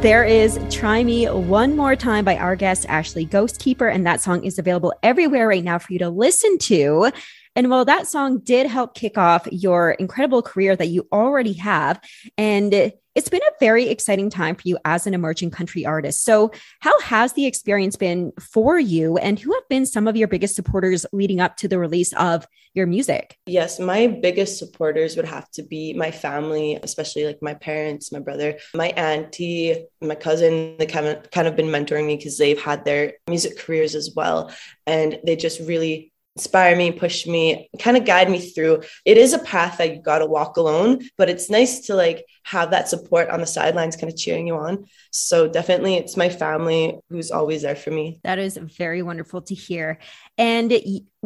There 0.06 0.22
is 0.22 0.60
Try 0.70 1.02
Me 1.02 1.26
One 1.26 1.74
More 1.74 1.96
Time 1.96 2.24
by 2.24 2.36
our 2.36 2.54
guest, 2.54 2.86
Ashley 2.88 3.26
Ghostkeeper. 3.26 3.92
And 3.92 4.06
that 4.06 4.20
song 4.20 4.44
is 4.44 4.56
available 4.56 4.94
everywhere 5.02 5.48
right 5.48 5.64
now 5.64 5.80
for 5.80 5.92
you 5.92 5.98
to 5.98 6.10
listen 6.10 6.58
to. 6.58 7.10
And 7.56 7.70
while 7.70 7.84
that 7.86 8.06
song 8.06 8.38
did 8.38 8.68
help 8.68 8.94
kick 8.94 9.18
off 9.18 9.48
your 9.50 9.90
incredible 9.90 10.42
career 10.42 10.76
that 10.76 10.90
you 10.90 11.08
already 11.10 11.54
have, 11.54 12.00
and 12.38 12.92
it's 13.16 13.28
been 13.28 13.40
a 13.42 13.58
very 13.58 13.88
exciting 13.88 14.30
time 14.30 14.54
for 14.54 14.62
you 14.64 14.78
as 14.84 15.08
an 15.08 15.14
emerging 15.14 15.50
country 15.50 15.84
artist. 15.84 16.22
So, 16.22 16.52
how 16.78 17.00
has 17.00 17.32
the 17.32 17.46
experience 17.46 17.96
been 17.96 18.30
for 18.38 18.78
you, 18.78 19.16
and 19.16 19.40
who 19.40 19.52
have 19.54 19.68
been 19.68 19.86
some 19.86 20.06
of 20.06 20.16
your 20.16 20.28
biggest 20.28 20.54
supporters 20.54 21.04
leading 21.12 21.40
up 21.40 21.56
to 21.56 21.66
the 21.66 21.80
release 21.80 22.12
of 22.12 22.46
your 22.76 22.86
music? 22.86 23.36
Yes, 23.46 23.80
my 23.80 24.06
biggest 24.06 24.58
supporters 24.58 25.16
would 25.16 25.24
have 25.24 25.50
to 25.52 25.62
be 25.62 25.94
my 25.94 26.10
family, 26.10 26.78
especially 26.82 27.24
like 27.24 27.38
my 27.40 27.54
parents, 27.54 28.12
my 28.12 28.20
brother, 28.20 28.58
my 28.74 28.88
auntie, 28.88 29.86
my 30.00 30.14
cousin. 30.14 30.76
They 30.78 30.86
kind 30.86 31.06
of 31.06 31.30
kind 31.30 31.48
of 31.48 31.56
been 31.56 31.66
mentoring 31.66 32.06
me 32.06 32.16
because 32.16 32.38
they've 32.38 32.60
had 32.60 32.84
their 32.84 33.14
music 33.28 33.58
careers 33.58 33.94
as 33.94 34.12
well, 34.14 34.52
and 34.86 35.18
they 35.24 35.36
just 35.36 35.60
really 35.60 36.12
inspire 36.36 36.76
me, 36.76 36.92
push 36.92 37.26
me, 37.26 37.70
kind 37.78 37.96
of 37.96 38.04
guide 38.04 38.30
me 38.30 38.38
through. 38.38 38.82
It 39.06 39.16
is 39.16 39.32
a 39.32 39.38
path 39.38 39.78
that 39.78 39.94
you 39.94 40.02
got 40.02 40.18
to 40.18 40.26
walk 40.26 40.58
alone, 40.58 41.00
but 41.16 41.30
it's 41.30 41.48
nice 41.48 41.86
to 41.86 41.94
like 41.94 42.26
have 42.42 42.72
that 42.72 42.90
support 42.90 43.30
on 43.30 43.40
the 43.40 43.46
sidelines, 43.46 43.96
kind 43.96 44.12
of 44.12 44.18
cheering 44.18 44.46
you 44.46 44.56
on. 44.56 44.84
So 45.10 45.48
definitely, 45.48 45.94
it's 45.94 46.16
my 46.16 46.28
family 46.28 46.98
who's 47.08 47.30
always 47.30 47.62
there 47.62 47.74
for 47.74 47.90
me. 47.90 48.20
That 48.22 48.38
is 48.38 48.58
very 48.58 49.02
wonderful 49.02 49.40
to 49.42 49.54
hear. 49.54 49.98
And 50.36 50.70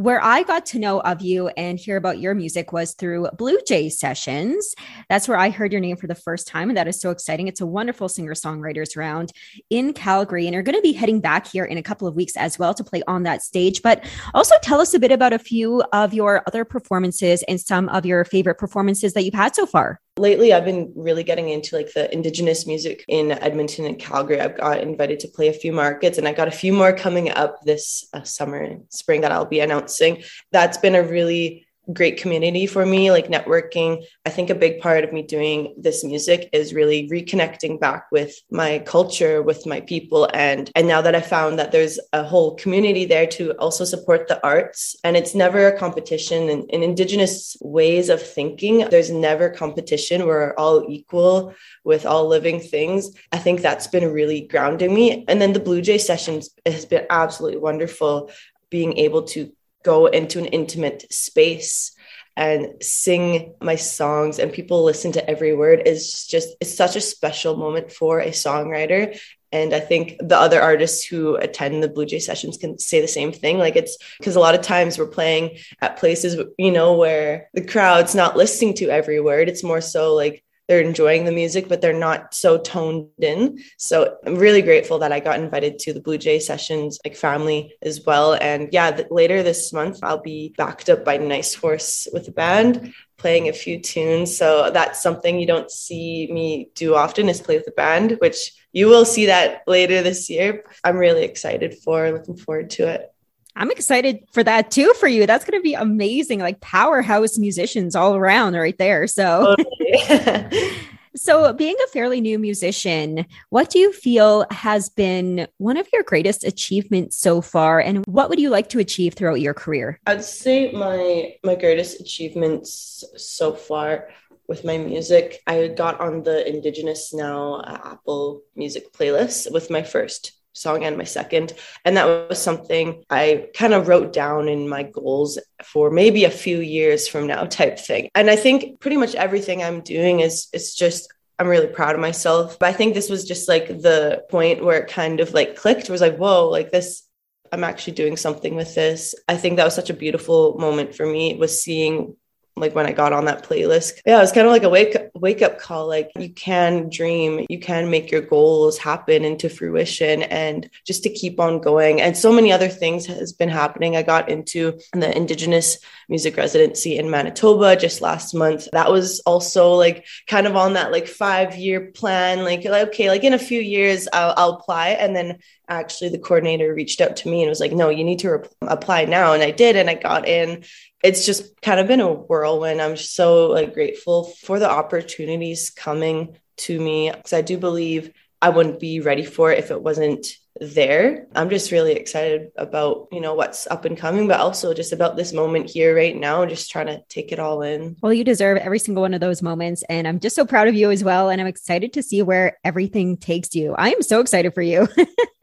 where 0.00 0.24
I 0.24 0.44
got 0.44 0.64
to 0.66 0.78
know 0.78 1.00
of 1.00 1.20
you 1.20 1.48
and 1.58 1.78
hear 1.78 1.98
about 1.98 2.20
your 2.20 2.34
music 2.34 2.72
was 2.72 2.94
through 2.94 3.28
Blue 3.36 3.58
Jay 3.68 3.90
Sessions. 3.90 4.74
That's 5.10 5.28
where 5.28 5.36
I 5.36 5.50
heard 5.50 5.72
your 5.72 5.80
name 5.82 5.98
for 5.98 6.06
the 6.06 6.14
first 6.14 6.48
time. 6.48 6.70
And 6.70 6.76
that 6.78 6.88
is 6.88 6.98
so 6.98 7.10
exciting. 7.10 7.48
It's 7.48 7.60
a 7.60 7.66
wonderful 7.66 8.08
singer 8.08 8.32
songwriters 8.32 8.96
round 8.96 9.30
in 9.68 9.92
Calgary. 9.92 10.46
And 10.46 10.54
you're 10.54 10.62
going 10.62 10.74
to 10.74 10.80
be 10.80 10.94
heading 10.94 11.20
back 11.20 11.46
here 11.46 11.64
in 11.64 11.76
a 11.76 11.82
couple 11.82 12.08
of 12.08 12.14
weeks 12.14 12.34
as 12.38 12.58
well 12.58 12.72
to 12.72 12.82
play 12.82 13.02
on 13.06 13.24
that 13.24 13.42
stage. 13.42 13.82
But 13.82 14.02
also 14.32 14.54
tell 14.62 14.80
us 14.80 14.94
a 14.94 14.98
bit 14.98 15.12
about 15.12 15.34
a 15.34 15.38
few 15.38 15.82
of 15.92 16.14
your 16.14 16.44
other 16.46 16.64
performances 16.64 17.44
and 17.46 17.60
some 17.60 17.90
of 17.90 18.06
your 18.06 18.24
favorite 18.24 18.56
performances 18.56 19.12
that 19.12 19.24
you've 19.24 19.34
had 19.34 19.54
so 19.54 19.66
far. 19.66 20.00
Lately 20.20 20.52
i've 20.52 20.64
been 20.64 20.92
really 20.94 21.24
getting 21.24 21.48
into 21.48 21.76
like 21.76 21.92
the 21.94 22.12
indigenous 22.12 22.66
music 22.66 23.04
in 23.08 23.32
edmonton 23.32 23.86
and 23.86 23.98
calgary. 23.98 24.40
I've 24.40 24.56
got 24.56 24.80
invited 24.80 25.20
to 25.20 25.28
play 25.28 25.48
a 25.48 25.52
few 25.52 25.72
markets 25.72 26.18
and 26.18 26.28
i 26.28 26.32
got 26.32 26.48
a 26.48 26.52
few 26.52 26.72
more 26.72 26.92
coming 26.92 27.30
up 27.30 27.62
this 27.64 28.06
uh, 28.12 28.22
summer 28.22 28.58
and 28.58 28.84
spring 28.90 29.22
that 29.22 29.32
i'll 29.32 29.44
be 29.44 29.60
announcing. 29.60 30.22
That's 30.52 30.78
been 30.78 30.94
a 30.94 31.02
really 31.02 31.66
great 31.92 32.20
community 32.20 32.66
for 32.66 32.84
me 32.86 33.10
like 33.10 33.28
networking. 33.28 34.04
I 34.26 34.30
think 34.30 34.50
a 34.50 34.54
big 34.54 34.80
part 34.80 35.04
of 35.04 35.12
me 35.12 35.22
doing 35.22 35.74
this 35.76 36.04
music 36.04 36.48
is 36.52 36.74
really 36.74 37.08
reconnecting 37.08 37.80
back 37.80 38.06
with 38.12 38.34
my 38.50 38.80
culture 38.80 39.42
with 39.42 39.66
my 39.66 39.80
people. 39.80 40.28
And 40.34 40.70
and 40.74 40.86
now 40.86 41.00
that 41.02 41.14
i 41.14 41.20
found 41.20 41.58
that 41.58 41.72
there's 41.72 41.98
a 42.12 42.22
whole 42.22 42.54
community 42.56 43.04
there 43.04 43.26
to 43.26 43.52
also 43.58 43.84
support 43.84 44.28
the 44.28 44.44
arts 44.44 44.96
and 45.04 45.16
it's 45.16 45.34
never 45.34 45.66
a 45.66 45.78
competition 45.78 46.48
in, 46.48 46.66
in 46.68 46.82
indigenous 46.82 47.56
ways 47.60 48.08
of 48.08 48.20
thinking. 48.22 48.88
There's 48.90 49.10
never 49.10 49.50
competition. 49.50 50.26
We're 50.26 50.54
all 50.56 50.84
equal 50.88 51.54
with 51.84 52.06
all 52.06 52.26
living 52.26 52.60
things. 52.60 53.10
I 53.32 53.38
think 53.38 53.60
that's 53.60 53.86
been 53.86 54.12
really 54.12 54.42
grounding 54.42 54.94
me. 54.94 55.24
And 55.28 55.40
then 55.40 55.52
the 55.52 55.60
blue 55.60 55.82
jay 55.82 55.98
sessions 55.98 56.50
has 56.66 56.84
been 56.84 57.06
absolutely 57.10 57.58
wonderful 57.58 58.30
being 58.70 58.96
able 58.98 59.22
to 59.24 59.52
go 59.82 60.06
into 60.06 60.38
an 60.38 60.46
intimate 60.46 61.12
space 61.12 61.92
and 62.36 62.82
sing 62.82 63.54
my 63.60 63.76
songs 63.76 64.38
and 64.38 64.52
people 64.52 64.84
listen 64.84 65.12
to 65.12 65.30
every 65.30 65.54
word 65.54 65.82
is 65.84 66.26
just 66.26 66.48
it's 66.60 66.74
such 66.74 66.96
a 66.96 67.00
special 67.00 67.56
moment 67.56 67.92
for 67.92 68.20
a 68.20 68.30
songwriter. 68.30 69.18
And 69.52 69.74
i 69.74 69.80
think 69.80 70.16
the 70.20 70.38
other 70.38 70.62
artists 70.62 71.04
who 71.04 71.34
attend 71.34 71.82
the 71.82 71.88
blue 71.88 72.06
jay 72.06 72.20
sessions 72.20 72.56
can 72.56 72.78
say 72.78 73.00
the 73.00 73.08
same 73.08 73.32
thing. 73.32 73.58
Like 73.58 73.76
it's 73.76 73.98
because 74.18 74.36
a 74.36 74.40
lot 74.40 74.54
of 74.54 74.62
times 74.62 74.98
we're 74.98 75.06
playing 75.06 75.58
at 75.80 75.98
places 75.98 76.40
you 76.56 76.70
know 76.70 76.94
where 76.96 77.48
the 77.52 77.64
crowd's 77.64 78.14
not 78.14 78.36
listening 78.36 78.74
to 78.74 78.90
every 78.90 79.20
word. 79.20 79.48
It's 79.48 79.64
more 79.64 79.80
so 79.80 80.14
like 80.14 80.44
they're 80.70 80.80
enjoying 80.80 81.24
the 81.24 81.32
music, 81.32 81.68
but 81.68 81.80
they're 81.80 81.92
not 81.92 82.32
so 82.32 82.56
toned 82.56 83.08
in. 83.18 83.58
So 83.76 84.18
I'm 84.24 84.36
really 84.36 84.62
grateful 84.62 85.00
that 85.00 85.10
I 85.10 85.18
got 85.18 85.40
invited 85.40 85.80
to 85.80 85.92
the 85.92 86.00
Blue 86.00 86.16
Jay 86.16 86.38
sessions, 86.38 86.96
like 87.04 87.16
family 87.16 87.74
as 87.82 88.06
well. 88.06 88.34
And 88.34 88.68
yeah, 88.70 88.92
th- 88.92 89.08
later 89.10 89.42
this 89.42 89.72
month, 89.72 89.98
I'll 90.00 90.22
be 90.22 90.54
backed 90.56 90.88
up 90.88 91.04
by 91.04 91.16
Nice 91.16 91.54
Horse 91.54 92.06
with 92.12 92.28
a 92.28 92.30
band 92.30 92.94
playing 93.16 93.48
a 93.48 93.52
few 93.52 93.80
tunes. 93.80 94.38
So 94.38 94.70
that's 94.70 95.02
something 95.02 95.40
you 95.40 95.46
don't 95.48 95.72
see 95.72 96.28
me 96.30 96.70
do 96.76 96.94
often 96.94 97.28
is 97.28 97.40
play 97.40 97.56
with 97.56 97.66
a 97.66 97.72
band, 97.72 98.18
which 98.20 98.52
you 98.72 98.86
will 98.86 99.04
see 99.04 99.26
that 99.26 99.64
later 99.66 100.02
this 100.02 100.30
year. 100.30 100.62
I'm 100.84 100.98
really 100.98 101.24
excited 101.24 101.78
for, 101.82 102.12
looking 102.12 102.36
forward 102.36 102.70
to 102.70 102.86
it. 102.86 103.09
I'm 103.56 103.70
excited 103.70 104.24
for 104.32 104.42
that 104.44 104.70
too 104.70 104.92
for 104.94 105.08
you. 105.08 105.26
That's 105.26 105.44
going 105.44 105.58
to 105.58 105.62
be 105.62 105.74
amazing. 105.74 106.40
Like 106.40 106.60
powerhouse 106.60 107.38
musicians 107.38 107.96
all 107.96 108.16
around 108.16 108.54
right 108.54 108.76
there. 108.78 109.06
So, 109.06 109.56
so 111.16 111.52
being 111.52 111.76
a 111.84 111.88
fairly 111.88 112.20
new 112.20 112.38
musician, 112.38 113.26
what 113.48 113.70
do 113.70 113.78
you 113.78 113.92
feel 113.92 114.46
has 114.50 114.88
been 114.88 115.48
one 115.58 115.76
of 115.76 115.88
your 115.92 116.02
greatest 116.02 116.44
achievements 116.44 117.16
so 117.16 117.40
far 117.40 117.80
and 117.80 118.04
what 118.06 118.28
would 118.28 118.40
you 118.40 118.50
like 118.50 118.68
to 118.70 118.78
achieve 118.78 119.14
throughout 119.14 119.40
your 119.40 119.54
career? 119.54 119.98
I'd 120.06 120.24
say 120.24 120.72
my 120.72 121.34
my 121.44 121.54
greatest 121.54 122.00
achievements 122.00 123.04
so 123.16 123.52
far 123.52 124.08
with 124.50 124.64
my 124.64 124.76
music, 124.76 125.40
I 125.46 125.68
got 125.68 126.00
on 126.00 126.24
the 126.24 126.46
Indigenous 126.46 127.14
Now 127.14 127.62
Apple 127.64 128.42
Music 128.56 128.92
playlist 128.92 129.52
with 129.52 129.70
my 129.70 129.84
first 129.84 130.32
song 130.52 130.84
and 130.84 130.96
my 130.96 131.04
second. 131.04 131.52
And 131.84 131.96
that 131.96 132.28
was 132.28 132.40
something 132.40 133.04
I 133.10 133.48
kind 133.54 133.74
of 133.74 133.88
wrote 133.88 134.12
down 134.12 134.48
in 134.48 134.68
my 134.68 134.82
goals 134.82 135.38
for 135.64 135.90
maybe 135.90 136.24
a 136.24 136.30
few 136.30 136.60
years 136.60 137.08
from 137.08 137.26
now 137.26 137.44
type 137.44 137.78
thing. 137.78 138.08
And 138.14 138.30
I 138.30 138.36
think 138.36 138.80
pretty 138.80 138.96
much 138.96 139.14
everything 139.14 139.62
I'm 139.62 139.80
doing 139.80 140.20
is 140.20 140.48
is 140.52 140.74
just 140.74 141.12
I'm 141.38 141.48
really 141.48 141.68
proud 141.68 141.94
of 141.94 142.00
myself. 142.02 142.58
But 142.58 142.68
I 142.68 142.72
think 142.74 142.92
this 142.94 143.08
was 143.08 143.26
just 143.26 143.48
like 143.48 143.68
the 143.68 144.24
point 144.28 144.62
where 144.62 144.80
it 144.80 144.90
kind 144.90 145.20
of 145.20 145.32
like 145.32 145.56
clicked. 145.56 145.88
Was 145.88 146.02
like, 146.02 146.18
whoa, 146.18 146.50
like 146.50 146.70
this, 146.70 147.02
I'm 147.50 147.64
actually 147.64 147.94
doing 147.94 148.18
something 148.18 148.54
with 148.56 148.74
this. 148.74 149.14
I 149.26 149.36
think 149.38 149.56
that 149.56 149.64
was 149.64 149.74
such 149.74 149.88
a 149.88 149.94
beautiful 149.94 150.58
moment 150.58 150.94
for 150.94 151.06
me 151.06 151.34
was 151.36 151.60
seeing 151.60 152.16
like 152.60 152.74
when 152.74 152.86
I 152.86 152.92
got 152.92 153.12
on 153.12 153.24
that 153.24 153.44
playlist. 153.44 154.00
Yeah, 154.06 154.18
it 154.18 154.20
was 154.20 154.32
kind 154.32 154.46
of 154.46 154.52
like 154.52 154.62
a 154.62 154.68
wake 154.68 154.96
wake 155.14 155.42
up 155.42 155.58
call. 155.58 155.88
Like 155.88 156.10
you 156.18 156.30
can 156.30 156.88
dream, 156.88 157.46
you 157.48 157.58
can 157.58 157.90
make 157.90 158.10
your 158.10 158.20
goals 158.20 158.78
happen 158.78 159.24
into 159.24 159.48
fruition, 159.48 160.22
and 160.22 160.68
just 160.86 161.02
to 161.04 161.10
keep 161.10 161.40
on 161.40 161.60
going. 161.60 162.00
And 162.00 162.16
so 162.16 162.32
many 162.32 162.52
other 162.52 162.68
things 162.68 163.06
has 163.06 163.32
been 163.32 163.48
happening. 163.48 163.96
I 163.96 164.02
got 164.02 164.28
into 164.28 164.78
the 164.92 165.16
Indigenous 165.16 165.78
music 166.08 166.36
residency 166.36 166.98
in 166.98 167.10
Manitoba 167.10 167.76
just 167.76 168.00
last 168.00 168.34
month. 168.34 168.68
That 168.72 168.90
was 168.90 169.20
also 169.20 169.72
like 169.74 170.06
kind 170.26 170.46
of 170.46 170.56
on 170.56 170.74
that 170.74 170.92
like 170.92 171.08
five 171.08 171.56
year 171.56 171.90
plan. 171.92 172.44
Like 172.44 172.64
okay, 172.66 173.08
like 173.08 173.24
in 173.24 173.34
a 173.34 173.38
few 173.38 173.60
years 173.60 174.08
I'll, 174.12 174.34
I'll 174.36 174.52
apply, 174.52 174.90
and 174.90 175.16
then 175.16 175.38
actually 175.70 176.10
the 176.10 176.18
coordinator 176.18 176.74
reached 176.74 177.00
out 177.00 177.16
to 177.16 177.28
me 177.28 177.42
and 177.42 177.48
was 177.48 177.60
like 177.60 177.70
no 177.70 177.88
you 177.88 178.02
need 178.02 178.18
to 178.18 178.42
apply 178.62 179.04
now 179.04 179.32
and 179.32 179.42
i 179.42 179.52
did 179.52 179.76
and 179.76 179.88
i 179.88 179.94
got 179.94 180.26
in 180.26 180.64
it's 181.02 181.24
just 181.24 181.60
kind 181.62 181.80
of 181.80 181.86
been 181.86 182.00
a 182.00 182.12
whirlwind. 182.12 182.80
I'm 182.80 182.96
so 182.96 183.46
like 183.46 183.74
grateful 183.74 184.24
for 184.42 184.58
the 184.58 184.70
opportunities 184.70 185.70
coming 185.70 186.36
to 186.58 186.78
me 186.78 187.10
because 187.10 187.32
I 187.32 187.40
do 187.40 187.58
believe 187.58 188.12
I 188.42 188.50
wouldn't 188.50 188.80
be 188.80 189.00
ready 189.00 189.24
for 189.24 189.52
it 189.52 189.58
if 189.58 189.70
it 189.70 189.82
wasn't 189.82 190.26
there. 190.60 191.26
I'm 191.34 191.48
just 191.48 191.72
really 191.72 191.92
excited 191.92 192.50
about, 192.56 193.08
you 193.12 193.20
know, 193.20 193.34
what's 193.34 193.66
up 193.66 193.84
and 193.84 193.96
coming, 193.96 194.28
but 194.28 194.40
also 194.40 194.74
just 194.74 194.92
about 194.92 195.16
this 195.16 195.32
moment 195.32 195.70
here 195.70 195.94
right 195.94 196.16
now, 196.16 196.44
just 196.44 196.70
trying 196.70 196.86
to 196.86 197.02
take 197.08 197.32
it 197.32 197.38
all 197.38 197.62
in. 197.62 197.96
Well, 198.02 198.12
you 198.12 198.24
deserve 198.24 198.58
every 198.58 198.78
single 198.78 199.02
one 199.02 199.14
of 199.14 199.20
those 199.20 199.42
moments. 199.42 199.82
And 199.88 200.08
I'm 200.08 200.20
just 200.20 200.36
so 200.36 200.44
proud 200.44 200.68
of 200.68 200.74
you 200.74 200.90
as 200.90 201.04
well. 201.04 201.30
And 201.30 201.40
I'm 201.40 201.46
excited 201.46 201.92
to 201.94 202.02
see 202.02 202.22
where 202.22 202.58
everything 202.64 203.16
takes 203.16 203.54
you. 203.54 203.74
I 203.76 203.90
am 203.90 204.02
so 204.02 204.20
excited 204.20 204.54
for 204.54 204.62
you. 204.62 204.88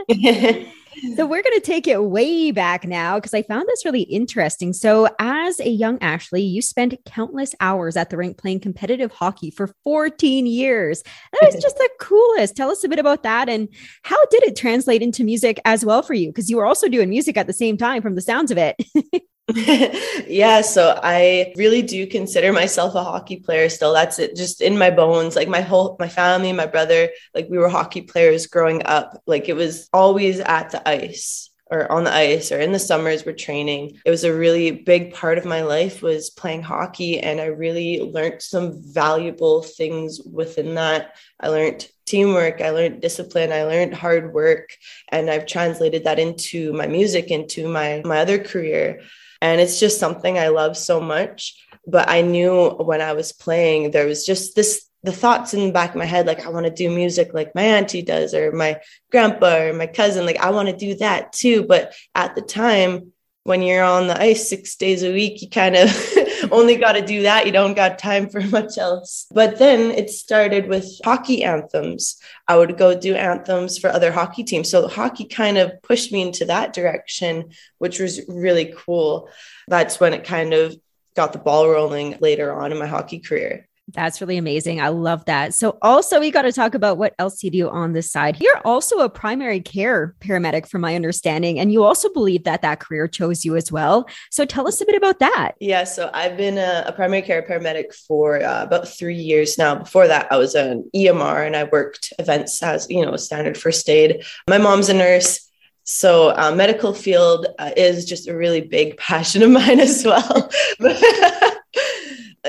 so 1.16 1.26
we're 1.26 1.44
going 1.44 1.56
to 1.56 1.62
take 1.62 1.88
it 1.88 2.04
way 2.04 2.52
back 2.52 2.86
now 2.86 3.16
because 3.16 3.34
I 3.34 3.42
found 3.44 3.68
this 3.68 3.86
really 3.86 4.02
interesting. 4.02 4.74
So 4.74 5.08
as 5.20 5.60
a 5.60 5.70
young 5.70 5.98
Ashley, 6.02 6.42
you 6.42 6.62
spent 6.62 6.96
countless 7.06 7.54
hours 7.60 7.96
at 7.96 8.10
the 8.10 8.18
rink 8.18 8.38
playing 8.38 8.62
competitive 8.62 9.12
hockey 9.12 9.52
for 9.52 9.74
14 9.84 10.46
years. 10.46 11.04
That 11.34 11.50
is 11.50 11.62
just 11.62 11.78
the 11.78 11.90
coolest. 12.00 12.56
Tell 12.56 12.70
us 12.70 12.84
a 12.84 12.90
bit 12.90 13.00
about 13.00 13.24
that 13.24 13.50
and 13.50 13.70
how 14.04 14.24
did 14.28 14.44
it 14.44 14.56
translate 14.56 15.02
into 15.02 15.24
music 15.24 15.60
as 15.66 15.86
well 15.86 16.02
for 16.02 16.14
you? 16.14 16.30
Because 16.30 16.50
you 16.50 16.58
were 16.58 16.66
also 16.66 16.88
doing 16.88 17.10
music 17.10 17.38
at 17.38 17.48
the 17.48 17.54
same 17.54 17.78
time 17.78 18.02
from 18.02 18.16
the 18.16 18.22
sounds 18.22 18.52
of 18.52 18.58
it. 18.58 18.76
yeah, 20.28 20.60
so 20.62 21.00
I 21.02 21.54
really 21.56 21.82
do 21.82 22.06
consider 22.06 22.52
myself 22.52 22.96
a 22.96 23.04
hockey 23.04 23.38
player 23.38 23.70
still. 23.70 23.94
That's 23.94 24.20
it, 24.20 24.36
just 24.36 24.62
in 24.62 24.78
my 24.78 24.90
bones. 24.90 25.38
Like 25.38 25.48
my 25.48 25.62
whole 25.62 25.96
my 26.00 26.10
family, 26.10 26.52
my 26.52 26.66
brother, 26.66 27.10
like 27.34 27.48
we 27.50 27.58
were 27.58 27.70
hockey 27.70 28.02
players 28.02 28.48
growing 28.48 28.86
up. 28.86 29.22
Like 29.26 29.48
it 29.48 29.56
was 29.56 29.90
always 29.94 30.42
at 30.42 30.72
the 30.72 30.88
ice 30.88 31.50
or 31.70 31.90
on 31.92 32.04
the 32.04 32.14
ice 32.14 32.52
or 32.52 32.60
in 32.60 32.74
the 32.74 32.80
summers 32.80 33.26
we're 33.26 33.34
training. 33.34 34.00
It 34.06 34.10
was 34.10 34.26
a 34.26 34.34
really 34.34 34.72
big 34.72 35.14
part 35.14 35.38
of 35.38 35.46
my 35.46 35.62
life 35.62 36.02
was 36.02 36.30
playing 36.30 36.64
hockey 36.64 37.20
and 37.20 37.40
I 37.40 37.46
really 37.46 38.02
learned 38.02 38.42
some 38.42 38.82
valuable 38.82 39.64
things 39.64 40.20
within 40.22 40.76
that. 40.76 41.16
I 41.40 41.50
learned 41.50 41.88
teamwork, 42.06 42.62
I 42.62 42.72
learned 42.72 43.02
discipline, 43.02 43.52
I 43.52 43.64
learned 43.64 43.94
hard 43.94 44.34
work 44.34 44.72
and 45.10 45.30
I've 45.30 45.46
translated 45.46 46.04
that 46.06 46.20
into 46.20 46.74
my 46.74 46.88
music 46.88 47.32
into 47.32 47.68
my 47.68 48.02
my 48.06 48.20
other 48.20 48.40
career. 48.40 49.02
And 49.42 49.62
it's 49.62 49.80
just 49.80 50.00
something 50.00 50.38
I 50.38 50.48
love 50.50 50.78
so 50.78 51.00
much. 51.00 51.56
But 51.86 52.10
I 52.10 52.22
knew 52.22 52.70
when 52.70 53.02
I 53.02 53.14
was 53.14 53.32
playing, 53.32 53.92
there 53.92 54.06
was 54.06 54.26
just 54.26 54.56
this 54.56 54.88
the 55.04 55.12
thoughts 55.12 55.54
in 55.54 55.68
the 55.68 55.72
back 55.72 55.92
of 55.92 55.96
my 55.96 56.06
head, 56.06 56.26
like, 56.26 56.46
I 56.46 56.50
want 56.50 56.66
to 56.66 56.72
do 56.72 56.90
music 56.90 57.34
like 57.34 57.56
my 57.56 57.62
auntie 57.62 58.02
does, 58.02 58.34
or 58.34 58.52
my 58.52 58.82
grandpa, 59.12 59.58
or 59.58 59.74
my 59.74 59.88
cousin. 59.88 60.26
Like, 60.26 60.40
I 60.40 60.50
want 60.50 60.70
to 60.70 60.76
do 60.76 60.96
that 60.96 61.32
too. 61.32 61.64
But 61.64 61.94
at 62.16 62.36
the 62.36 62.42
time, 62.42 63.14
when 63.44 63.62
you're 63.62 63.84
on 63.84 64.08
the 64.08 64.22
ice 64.22 64.50
six 64.50 64.76
days 64.76 65.04
a 65.04 65.14
week, 65.14 65.42
you 65.42 65.50
kind 65.50 65.76
of 65.78 65.90
only 66.52 66.76
got 66.76 66.94
to 66.94 67.06
do 67.06 67.24
that. 67.24 67.46
You 67.46 67.52
don't 67.52 67.76
got 67.76 68.00
time 68.00 68.30
for 68.30 68.42
much 68.48 68.78
else. 68.78 69.28
But 69.32 69.60
then 69.60 69.92
it 69.92 70.10
started 70.10 70.68
with 70.68 70.86
hockey 71.04 71.44
anthems. 71.44 72.20
I 72.48 72.58
would 72.58 72.78
go 72.78 72.98
do 72.98 73.16
anthems 73.16 73.78
for 73.78 73.90
other 73.90 74.12
hockey 74.12 74.44
teams. 74.44 74.70
So 74.70 74.88
hockey 74.88 75.26
kind 75.26 75.58
of 75.58 75.82
pushed 75.82 76.12
me 76.12 76.22
into 76.22 76.46
that 76.46 76.74
direction, 76.74 77.52
which 77.78 78.00
was 78.00 78.22
really 78.28 78.74
cool. 78.78 79.30
That's 79.68 80.00
when 80.00 80.14
it 80.14 80.24
kind 80.24 80.54
of 80.54 80.76
got 81.16 81.34
the 81.34 81.40
ball 81.40 81.70
rolling 81.70 82.18
later 82.20 82.54
on 82.54 82.72
in 82.72 82.78
my 82.78 82.88
hockey 82.88 83.20
career. 83.20 83.68
That's 83.94 84.20
really 84.20 84.38
amazing. 84.38 84.82
I 84.82 84.90
love 84.90 85.24
that. 85.26 85.54
So, 85.54 85.78
also, 85.82 86.20
we 86.20 86.30
got 86.30 86.42
to 86.42 86.52
talk 86.52 86.76
about 86.76 86.98
what 86.98 87.16
else 87.20 87.42
you 87.42 87.50
do 87.50 87.70
on 87.70 87.94
this 87.94 88.12
side. 88.12 88.38
You're 88.42 88.60
also 88.66 89.00
a 89.00 89.10
primary 89.10 89.62
care 89.62 90.14
paramedic, 90.20 90.68
from 90.68 90.82
my 90.82 90.96
understanding, 90.96 91.58
and 91.58 91.72
you 91.72 91.84
also 91.84 92.12
believe 92.12 92.44
that 92.44 92.62
that 92.64 92.82
career 92.82 93.08
chose 93.08 93.46
you 93.46 93.56
as 93.56 93.72
well. 93.72 94.10
So, 94.30 94.44
tell 94.44 94.68
us 94.68 94.82
a 94.82 94.86
bit 94.86 94.96
about 94.96 95.20
that. 95.20 95.54
Yeah. 95.60 95.86
So, 95.86 96.10
I've 96.14 96.36
been 96.36 96.58
a, 96.58 96.84
a 96.88 96.92
primary 96.92 97.22
care 97.22 97.42
paramedic 97.42 97.94
for 97.94 98.44
uh, 98.44 98.64
about 98.64 98.90
three 98.90 99.16
years 99.16 99.58
now. 99.58 99.76
Before 99.76 100.08
that, 100.08 100.28
I 100.32 100.38
was 100.38 100.54
an 100.54 100.90
EMR 100.94 101.46
and 101.46 101.56
I 101.56 101.64
worked 101.64 102.12
events 102.20 102.62
as, 102.62 102.90
you 102.90 103.06
know, 103.06 103.16
standard 103.16 103.58
first 103.58 103.90
aid. 103.90 104.26
My 104.50 104.58
mom's 104.58 104.90
a 104.90 104.94
nurse. 104.94 105.50
So, 105.86 106.36
uh, 106.36 106.54
medical 106.54 106.94
field 106.94 107.48
uh, 107.58 107.72
is 107.78 108.04
just 108.04 108.28
a 108.28 108.36
really 108.36 108.60
big 108.60 108.98
passion 108.98 109.44
of 109.44 109.52
mine 109.52 109.80
as 109.80 110.04
well. 110.04 110.50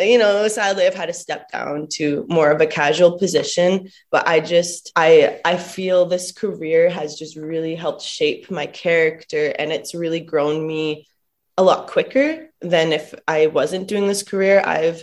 you 0.01 0.19
know 0.19 0.49
sadly 0.49 0.87
i've 0.87 0.95
had 0.95 1.07
to 1.07 1.13
step 1.13 1.51
down 1.51 1.87
to 1.89 2.27
more 2.29 2.51
of 2.51 2.61
a 2.61 2.67
casual 2.67 3.19
position 3.19 3.89
but 4.11 4.27
i 4.27 4.41
just 4.41 4.93
i 4.97 5.41
i 5.45 5.57
feel 5.57 6.07
this 6.07 6.33
career 6.33 6.89
has 6.89 7.19
just 7.19 7.37
really 7.37 7.75
helped 7.75 8.03
shape 8.03 8.51
my 8.51 8.67
character 8.67 9.55
and 9.59 9.73
it's 9.73 9.95
really 9.95 10.21
grown 10.21 10.67
me 10.67 11.07
a 11.57 11.63
lot 11.63 11.89
quicker 11.89 12.49
than 12.61 12.93
if 12.93 13.15
i 13.27 13.47
wasn't 13.47 13.89
doing 13.89 14.07
this 14.07 14.23
career 14.23 14.63
i've 14.65 15.03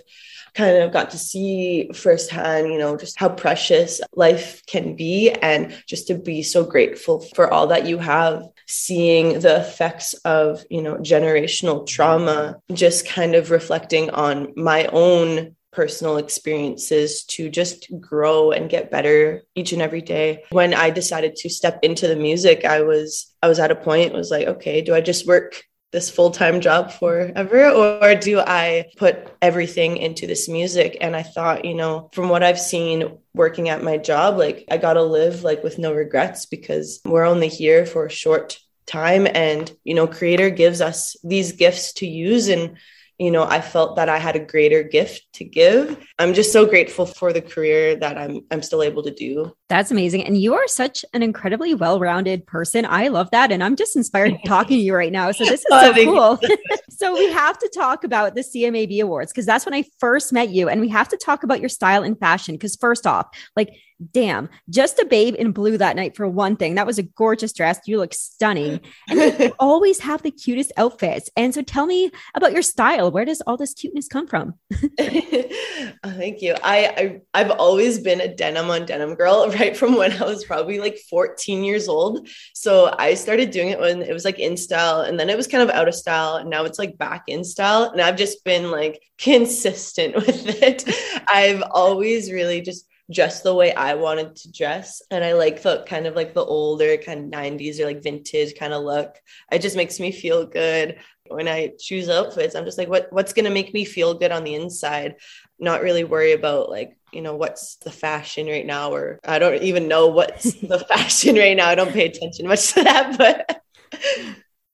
kind 0.56 0.78
of 0.78 0.94
got 0.94 1.12
to 1.12 1.18
see 1.18 1.90
firsthand, 1.94 2.72
you 2.72 2.80
know, 2.80 2.98
just 2.98 3.20
how 3.20 3.30
precious 3.30 4.00
life 4.16 4.66
can 4.66 4.96
be 4.96 5.30
and 5.30 5.76
just 5.86 6.08
to 6.08 6.16
be 6.16 6.42
so 6.42 6.64
grateful 6.64 7.20
for 7.20 7.52
all 7.52 7.68
that 7.68 7.86
you 7.86 7.98
have. 7.98 8.48
Seeing 8.68 9.40
the 9.40 9.60
effects 9.60 10.14
of, 10.26 10.64
you 10.70 10.82
know, 10.82 10.96
generational 10.96 11.86
trauma, 11.86 12.58
just 12.74 13.08
kind 13.08 13.36
of 13.36 13.52
reflecting 13.52 14.10
on 14.10 14.54
my 14.56 14.86
own 14.88 15.56
personal 15.72 16.18
experiences 16.18 17.26
to 17.26 17.50
just 17.50 17.92
grow 18.00 18.52
and 18.52 18.70
get 18.70 18.90
better 18.90 19.44
each 19.56 19.74
and 19.74 19.82
every 19.82 20.02
day. 20.02 20.44
When 20.50 20.74
I 20.74 20.90
decided 20.90 21.36
to 21.38 21.50
step 21.50 21.80
into 21.84 22.08
the 22.08 22.16
music, 22.16 22.64
I 22.66 22.82
was 22.82 23.34
I 23.44 23.48
was 23.48 23.60
at 23.60 23.72
a 23.72 23.76
point 23.76 24.14
It 24.14 24.18
was 24.18 24.32
like, 24.32 24.48
okay, 24.48 24.82
do 24.82 24.96
I 24.96 25.02
just 25.02 25.28
work 25.28 25.64
this 25.96 26.10
full-time 26.10 26.60
job 26.60 26.92
forever 26.92 27.70
or 27.70 28.16
do 28.16 28.42
I 28.42 28.92
put 28.98 29.34
everything 29.42 29.96
into 29.96 30.28
this 30.28 30.50
music? 30.50 30.98
And 31.00 31.16
I 31.16 31.24
thought 31.24 31.64
you 31.64 31.74
know 31.74 32.10
from 32.12 32.28
what 32.28 32.44
I've 32.44 32.60
seen 32.60 33.18
working 33.34 33.70
at 33.70 33.82
my 33.82 33.98
job 33.98 34.38
like 34.38 34.66
I 34.70 34.76
got 34.76 34.96
to 34.96 35.04
live 35.04 35.44
like 35.44 35.64
with 35.64 35.80
no 35.80 35.94
regrets 35.94 36.46
because 36.48 37.00
we're 37.06 37.24
only 37.24 37.48
here 37.48 37.86
for 37.86 38.06
a 38.06 38.12
short 38.12 38.60
time. 38.86 39.26
And 39.26 39.72
you 39.86 39.96
know 39.96 40.06
creator 40.06 40.50
gives 40.50 40.82
us 40.82 41.16
these 41.24 41.54
gifts 41.54 41.94
to 41.94 42.06
use 42.06 42.50
and 42.50 42.76
you 43.18 43.32
know 43.32 43.44
i 43.44 43.62
felt 43.62 43.96
that 43.96 44.10
i 44.10 44.18
had 44.18 44.36
a 44.36 44.40
greater 44.40 44.84
gift 44.84 45.26
to 45.34 45.44
give. 45.44 45.98
I'm 46.18 46.34
just 46.34 46.54
so 46.54 46.66
grateful 46.66 47.06
for 47.06 47.34
the 47.34 47.42
career 47.42 47.96
that 47.98 48.18
i'm 48.18 48.42
i'm 48.52 48.62
still 48.62 48.82
able 48.82 49.04
to 49.04 49.12
do. 49.12 49.54
That's 49.68 49.92
amazing. 49.92 50.24
And 50.24 50.38
you 50.38 50.54
are 50.54 50.68
such 50.68 51.04
an 51.14 51.24
incredibly 51.24 51.74
well-rounded 51.74 52.46
person. 52.46 52.86
I 52.86 53.08
love 53.08 53.30
that. 53.32 53.52
And 53.52 53.64
i'm 53.64 53.76
just 53.76 53.96
inspired 53.96 54.36
talking 54.46 54.78
to 54.78 54.84
you 54.84 54.96
right 54.96 55.12
now. 55.12 55.32
So 55.32 55.46
this 55.46 55.62
is 55.62 55.66
so 55.70 55.94
cool. 55.94 56.40
So 56.98 57.14
we 57.14 57.30
have 57.34 57.58
to 57.60 57.70
talk 57.76 58.06
about 58.06 58.36
the 58.36 58.42
cmab 58.42 59.02
awards 59.02 59.32
because 59.32 59.46
that's 59.46 59.66
when 59.66 59.74
i 59.74 59.84
first 60.00 60.32
met 60.32 60.50
you. 60.50 60.70
And 60.70 60.80
we 60.82 60.90
have 60.90 61.10
to 61.10 61.18
talk 61.18 61.44
about 61.44 61.60
your 61.60 61.70
style 61.70 62.04
and 62.04 62.18
fashion 62.18 62.56
because 62.56 62.76
first 62.76 63.06
off 63.06 63.28
like 63.56 63.70
damn, 64.12 64.50
just 64.70 65.00
a 65.00 65.06
babe 65.06 65.36
in 65.36 65.52
blue 65.52 65.78
that 65.78 65.96
night 65.96 66.16
for 66.16 66.28
one 66.28 66.56
thing. 66.56 66.76
That 66.76 66.88
was 66.88 66.98
a 66.98 67.04
gorgeous 67.04 67.54
dress. 67.54 67.80
You 67.86 67.98
look 67.98 68.14
stunning. 68.14 68.82
And 69.10 69.40
you 69.40 69.54
always 69.60 70.00
have 70.00 70.22
the 70.22 70.32
cutest 70.32 70.72
outfits. 70.78 71.30
And 71.36 71.54
so 71.54 71.62
tell 71.62 71.86
me 71.86 72.12
about 72.34 72.54
your 72.54 72.62
style. 72.62 73.12
Where 73.12 73.26
does 73.26 73.42
all 73.42 73.58
this 73.58 73.74
cuteness 73.74 74.08
come 74.08 74.28
from? 74.28 74.56
oh, 75.00 75.94
thank 76.04 76.42
you. 76.42 76.56
I, 76.64 77.22
I 77.34 77.40
have 77.40 77.52
always 77.52 78.00
been 78.00 78.22
a 78.22 78.34
denim 78.34 78.70
on 78.70 78.86
denim 78.86 79.16
girl 79.16 79.50
right 79.50 79.76
from 79.76 79.96
when 79.96 80.12
I 80.22 80.26
was 80.26 80.46
probably 80.46 80.80
like 80.80 80.98
14 81.10 81.64
years 81.64 81.88
old. 81.88 82.28
So 82.54 82.94
I 82.98 83.14
started 83.14 83.52
doing 83.52 83.70
it 83.70 83.80
when 83.80 84.02
it 84.02 84.14
was 84.14 84.26
like 84.26 84.40
in 84.40 84.58
style 84.58 85.02
and 85.02 85.20
then 85.20 85.30
it 85.30 85.38
was 85.38 85.48
kind 85.48 85.64
of 85.64 85.74
out 85.74 85.88
of 85.88 85.96
style. 85.96 86.36
And 86.36 86.50
now 86.50 86.66
it's 86.66 86.80
like 86.80 86.98
back 86.98 87.24
in 87.28 87.44
style. 87.44 87.90
And 87.92 88.02
I've 88.02 88.18
just 88.18 88.44
been 88.44 88.72
like 88.72 89.02
consistent 89.18 90.16
with 90.16 90.62
it. 90.62 90.84
I've 91.32 91.64
always 91.72 92.32
really 92.32 92.62
just 92.62 92.88
just 93.10 93.44
the 93.44 93.54
way 93.54 93.74
I 93.74 93.94
wanted 93.94 94.36
to 94.38 94.52
dress. 94.52 95.02
And 95.12 95.24
I 95.24 95.34
like 95.34 95.62
the 95.62 95.84
kind 95.88 96.08
of 96.08 96.16
like 96.16 96.34
the 96.34 96.44
older 96.44 96.98
kind 96.98 97.34
of 97.34 97.40
90s 97.40 97.80
or 97.80 97.86
like 97.86 98.04
vintage 98.04 98.56
kind 98.56 98.74
of 98.74 98.84
look. 98.84 99.16
It 99.52 99.62
just 99.62 99.76
makes 99.76 100.00
me 100.00 100.12
feel 100.12 100.46
good 100.46 100.98
when 101.28 101.48
I 101.48 101.74
choose 101.80 102.10
outfits. 102.10 102.56
I'm 102.56 102.66
just 102.66 102.78
like, 102.78 102.90
what 102.90 103.08
what's 103.12 103.34
gonna 103.34 103.50
make 103.50 103.74
me 103.74 103.86
feel 103.86 104.14
good 104.14 104.32
on 104.32 104.44
the 104.44 104.56
inside? 104.56 105.16
Not 105.60 105.82
really 105.82 106.04
worry 106.04 106.34
about 106.34 106.70
like, 106.70 106.98
you 107.12 107.22
know, 107.22 107.36
what's 107.36 107.78
the 107.78 107.92
fashion 107.92 108.48
right 108.48 108.66
now, 108.66 108.92
or 108.92 109.20
I 109.24 109.40
don't 109.40 109.62
even 109.62 109.88
know 109.88 110.08
what's 110.08 110.54
the 110.62 110.80
fashion 110.80 111.36
right 111.36 111.56
now. 111.56 111.68
I 111.68 111.76
don't 111.76 111.94
pay 111.94 112.06
attention 112.06 112.48
much 112.48 112.74
to 112.74 112.84
that, 112.84 113.18
but 113.18 113.62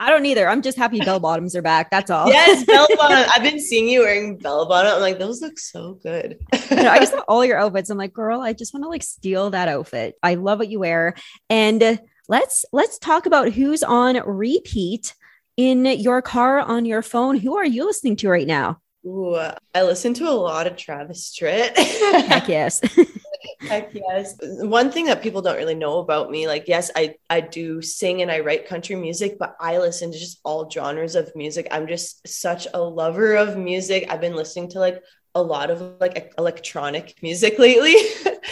I 0.01 0.09
don't 0.09 0.25
either. 0.25 0.49
I'm 0.49 0.63
just 0.63 0.79
happy 0.79 0.99
bell 0.99 1.19
bottoms 1.19 1.55
are 1.55 1.61
back. 1.61 1.91
That's 1.91 2.09
all. 2.09 2.27
Yes, 2.27 2.63
bell 2.65 2.87
bottom. 2.97 3.23
I've 3.31 3.43
been 3.43 3.59
seeing 3.59 3.87
you 3.87 3.99
wearing 3.99 4.35
bell 4.35 4.65
bottom. 4.65 4.95
I'm 4.95 4.99
like, 4.99 5.19
those 5.19 5.43
look 5.43 5.59
so 5.59 5.93
good. 6.01 6.39
you 6.71 6.77
know, 6.77 6.89
I 6.89 6.97
just 6.97 7.11
saw 7.13 7.19
all 7.27 7.45
your 7.45 7.59
outfits. 7.59 7.91
I'm 7.91 7.99
like, 7.99 8.11
girl, 8.11 8.41
I 8.41 8.53
just 8.53 8.73
want 8.73 8.83
to 8.83 8.89
like 8.89 9.03
steal 9.03 9.51
that 9.51 9.67
outfit. 9.67 10.15
I 10.23 10.33
love 10.33 10.57
what 10.57 10.69
you 10.69 10.79
wear. 10.79 11.13
And 11.51 11.99
let's 12.27 12.65
let's 12.73 12.97
talk 12.97 13.27
about 13.27 13.51
who's 13.51 13.83
on 13.83 14.15
repeat 14.25 15.13
in 15.55 15.85
your 15.85 16.23
car 16.23 16.59
on 16.59 16.85
your 16.85 17.03
phone. 17.03 17.37
Who 17.37 17.55
are 17.57 17.65
you 17.65 17.85
listening 17.85 18.15
to 18.17 18.29
right 18.29 18.47
now? 18.47 18.81
Ooh, 19.05 19.35
I 19.35 19.83
listen 19.83 20.15
to 20.15 20.27
a 20.27 20.31
lot 20.31 20.65
of 20.65 20.77
Travis 20.77 21.31
Tritt. 21.39 21.77
Heck 21.77 22.47
yes. 22.47 22.81
Heck 23.67 23.93
yes. 23.93 24.35
One 24.41 24.91
thing 24.91 25.05
that 25.05 25.21
people 25.21 25.41
don't 25.41 25.57
really 25.57 25.75
know 25.75 25.99
about 25.99 26.31
me, 26.31 26.47
like, 26.47 26.67
yes, 26.67 26.89
I, 26.95 27.15
I 27.29 27.41
do 27.41 27.81
sing 27.81 28.21
and 28.21 28.31
I 28.31 28.39
write 28.39 28.67
country 28.67 28.95
music, 28.95 29.37
but 29.39 29.55
I 29.59 29.77
listen 29.77 30.11
to 30.11 30.17
just 30.17 30.39
all 30.43 30.69
genres 30.69 31.15
of 31.15 31.35
music. 31.35 31.67
I'm 31.71 31.87
just 31.87 32.27
such 32.27 32.67
a 32.73 32.81
lover 32.81 33.35
of 33.35 33.57
music. 33.57 34.07
I've 34.09 34.21
been 34.21 34.35
listening 34.35 34.69
to 34.71 34.79
like 34.79 35.03
a 35.33 35.41
lot 35.41 35.69
of 35.69 35.99
like 35.99 36.33
electronic 36.37 37.15
music 37.21 37.57
lately 37.57 37.95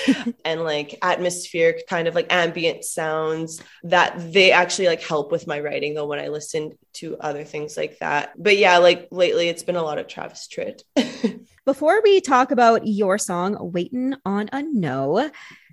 and 0.45 0.61
like 0.63 0.97
atmospheric 1.01 1.87
kind 1.87 2.07
of 2.07 2.15
like 2.15 2.31
ambient 2.31 2.83
sounds 2.83 3.61
that 3.83 4.15
they 4.31 4.51
actually 4.51 4.87
like 4.87 5.01
help 5.01 5.31
with 5.31 5.47
my 5.47 5.59
writing 5.59 5.93
though 5.93 6.07
when 6.07 6.19
I 6.19 6.29
listen 6.29 6.71
to 6.93 7.17
other 7.17 7.43
things 7.43 7.75
like 7.75 7.99
that. 7.99 8.31
But 8.37 8.57
yeah, 8.57 8.77
like 8.77 9.07
lately 9.11 9.49
it's 9.49 9.63
been 9.63 9.75
a 9.75 9.83
lot 9.83 9.97
of 9.97 10.07
Travis 10.07 10.47
Tritt. 10.47 10.83
Before 11.65 12.01
we 12.01 12.21
talk 12.21 12.51
about 12.51 12.87
your 12.87 13.17
song 13.17 13.57
Waiting 13.59 14.15
on 14.25 14.49
a 14.51 14.63
No, 14.63 15.29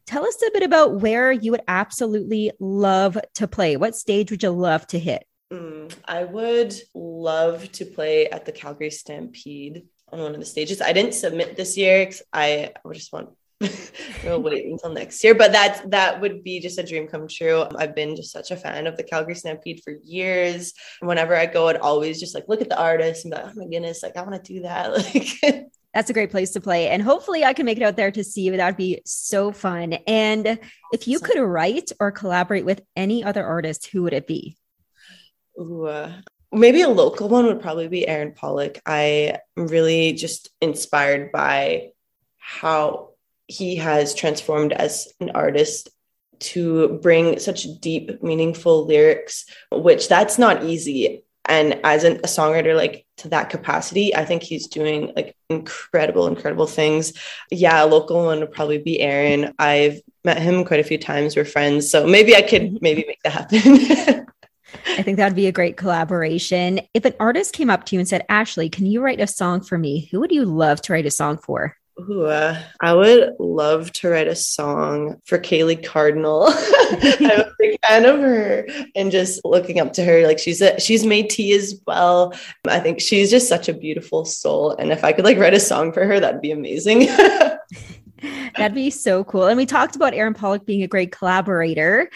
tell 0.06 0.26
us 0.26 0.42
a 0.46 0.50
bit 0.52 0.62
about 0.62 1.00
where 1.00 1.30
you 1.32 1.52
would 1.52 1.62
absolutely 1.68 2.52
love 2.58 3.16
to 3.34 3.48
play. 3.48 3.76
What 3.76 3.94
stage 3.94 4.30
would 4.30 4.42
you 4.42 4.50
love 4.50 4.86
to 4.88 4.98
hit? 4.98 5.24
Mm, 5.52 5.94
I 6.04 6.24
would 6.24 6.74
love 6.92 7.70
to 7.72 7.84
play 7.84 8.28
at 8.28 8.44
the 8.44 8.52
Calgary 8.52 8.90
Stampede 8.90 9.84
on 10.12 10.20
one 10.20 10.34
of 10.34 10.40
the 10.40 10.46
stages. 10.46 10.80
I 10.80 10.92
didn't 10.92 11.14
submit 11.14 11.56
this 11.56 11.76
year 11.76 12.06
because 12.06 12.22
I 12.32 12.72
just 12.92 13.12
want 13.12 13.30
we'll 14.24 14.42
wait 14.42 14.66
until 14.66 14.92
next 14.92 15.22
year. 15.24 15.34
But 15.34 15.52
that 15.52 15.90
that 15.90 16.20
would 16.20 16.44
be 16.44 16.60
just 16.60 16.78
a 16.78 16.82
dream 16.82 17.08
come 17.08 17.26
true. 17.26 17.64
I've 17.76 17.94
been 17.94 18.14
just 18.14 18.30
such 18.32 18.50
a 18.50 18.56
fan 18.56 18.86
of 18.86 18.96
the 18.96 19.02
Calgary 19.02 19.34
Stampede 19.34 19.80
for 19.82 19.94
years. 20.04 20.74
Whenever 21.00 21.34
I 21.34 21.46
go, 21.46 21.68
I'd 21.68 21.76
always 21.76 22.20
just 22.20 22.34
like 22.34 22.44
look 22.48 22.60
at 22.60 22.68
the 22.68 22.78
artist 22.78 23.24
and 23.24 23.32
be 23.32 23.40
like, 23.40 23.50
oh 23.50 23.52
my 23.56 23.66
goodness, 23.66 24.02
like 24.02 24.16
I 24.16 24.22
want 24.22 24.44
to 24.44 24.54
do 24.54 24.62
that. 24.62 24.92
Like 24.96 25.66
that's 25.94 26.10
a 26.10 26.12
great 26.12 26.30
place 26.30 26.50
to 26.50 26.60
play. 26.60 26.88
And 26.88 27.02
hopefully 27.02 27.42
I 27.44 27.54
can 27.54 27.64
make 27.64 27.78
it 27.78 27.82
out 27.82 27.96
there 27.96 28.10
to 28.10 28.22
see 28.22 28.42
you. 28.42 28.56
That 28.56 28.66
would 28.66 28.76
be 28.76 29.00
so 29.06 29.50
fun. 29.50 29.94
And 30.06 30.58
if 30.92 31.08
you 31.08 31.18
could 31.20 31.40
write 31.40 31.90
or 31.98 32.12
collaborate 32.12 32.66
with 32.66 32.82
any 32.94 33.24
other 33.24 33.44
artist, 33.44 33.86
who 33.86 34.02
would 34.02 34.12
it 34.12 34.26
be? 34.26 34.58
Ooh, 35.58 35.86
uh, 35.86 36.12
maybe 36.52 36.82
a 36.82 36.88
local 36.88 37.28
one 37.28 37.46
would 37.46 37.60
probably 37.60 37.88
be 37.88 38.06
Aaron 38.06 38.32
Pollock. 38.32 38.80
I 38.86 39.38
am 39.56 39.66
really 39.66 40.12
just 40.12 40.50
inspired 40.60 41.32
by 41.32 41.90
how 42.38 43.10
he 43.48 43.76
has 43.76 44.14
transformed 44.14 44.72
as 44.72 45.12
an 45.20 45.30
artist 45.30 45.90
to 46.38 46.98
bring 47.02 47.38
such 47.38 47.66
deep, 47.80 48.22
meaningful 48.22 48.86
lyrics, 48.86 49.46
which 49.72 50.08
that's 50.08 50.38
not 50.38 50.64
easy. 50.64 51.22
And 51.48 51.80
as 51.84 52.04
an, 52.04 52.16
a 52.16 52.26
songwriter, 52.26 52.76
like 52.76 53.06
to 53.18 53.28
that 53.28 53.50
capacity, 53.50 54.14
I 54.14 54.24
think 54.24 54.42
he's 54.42 54.66
doing 54.66 55.12
like 55.14 55.36
incredible, 55.48 56.26
incredible 56.26 56.66
things. 56.66 57.12
Yeah, 57.50 57.84
a 57.84 57.86
local 57.86 58.24
one 58.24 58.40
would 58.40 58.52
probably 58.52 58.78
be 58.78 59.00
Aaron. 59.00 59.54
I've 59.58 60.00
met 60.24 60.42
him 60.42 60.64
quite 60.64 60.80
a 60.80 60.84
few 60.84 60.98
times. 60.98 61.36
We're 61.36 61.44
friends. 61.44 61.88
So 61.88 62.06
maybe 62.06 62.34
I 62.34 62.42
could 62.42 62.82
maybe 62.82 63.04
make 63.06 63.22
that 63.22 63.50
happen. 63.52 64.25
I 65.06 65.08
think 65.08 65.18
that'd 65.18 65.36
be 65.36 65.46
a 65.46 65.52
great 65.52 65.76
collaboration. 65.76 66.80
If 66.92 67.04
an 67.04 67.14
artist 67.20 67.52
came 67.52 67.70
up 67.70 67.86
to 67.86 67.94
you 67.94 68.00
and 68.00 68.08
said, 68.08 68.24
Ashley, 68.28 68.68
can 68.68 68.86
you 68.86 69.00
write 69.00 69.20
a 69.20 69.28
song 69.28 69.60
for 69.60 69.78
me? 69.78 70.08
Who 70.10 70.18
would 70.18 70.32
you 70.32 70.44
love 70.44 70.82
to 70.82 70.92
write 70.92 71.06
a 71.06 71.12
song 71.12 71.38
for? 71.38 71.76
Ooh, 72.10 72.24
uh, 72.24 72.60
I 72.80 72.92
would 72.92 73.34
love 73.38 73.92
to 73.92 74.08
write 74.08 74.26
a 74.26 74.34
song 74.34 75.20
for 75.24 75.38
Kaylee 75.38 75.86
Cardinal. 75.86 76.46
I'm 76.50 77.40
a 77.40 77.52
big 77.56 77.78
fan 77.86 78.04
of 78.04 78.18
her 78.18 78.66
and 78.96 79.12
just 79.12 79.44
looking 79.44 79.78
up 79.78 79.92
to 79.92 80.04
her. 80.04 80.26
Like 80.26 80.40
she's 80.40 80.60
a 80.60 80.80
she's 80.80 81.04
Métis 81.04 81.54
as 81.54 81.80
well. 81.86 82.34
I 82.66 82.80
think 82.80 83.00
she's 83.00 83.30
just 83.30 83.48
such 83.48 83.68
a 83.68 83.74
beautiful 83.74 84.24
soul. 84.24 84.72
And 84.72 84.90
if 84.90 85.04
I 85.04 85.12
could 85.12 85.24
like 85.24 85.38
write 85.38 85.54
a 85.54 85.60
song 85.60 85.92
for 85.92 86.04
her, 86.04 86.18
that'd 86.18 86.40
be 86.40 86.50
amazing. 86.50 87.06
that'd 88.56 88.74
be 88.74 88.90
so 88.90 89.22
cool. 89.22 89.44
And 89.44 89.56
we 89.56 89.66
talked 89.66 89.94
about 89.94 90.14
Aaron 90.14 90.34
Pollock 90.34 90.66
being 90.66 90.82
a 90.82 90.88
great 90.88 91.12
collaborator. 91.12 92.10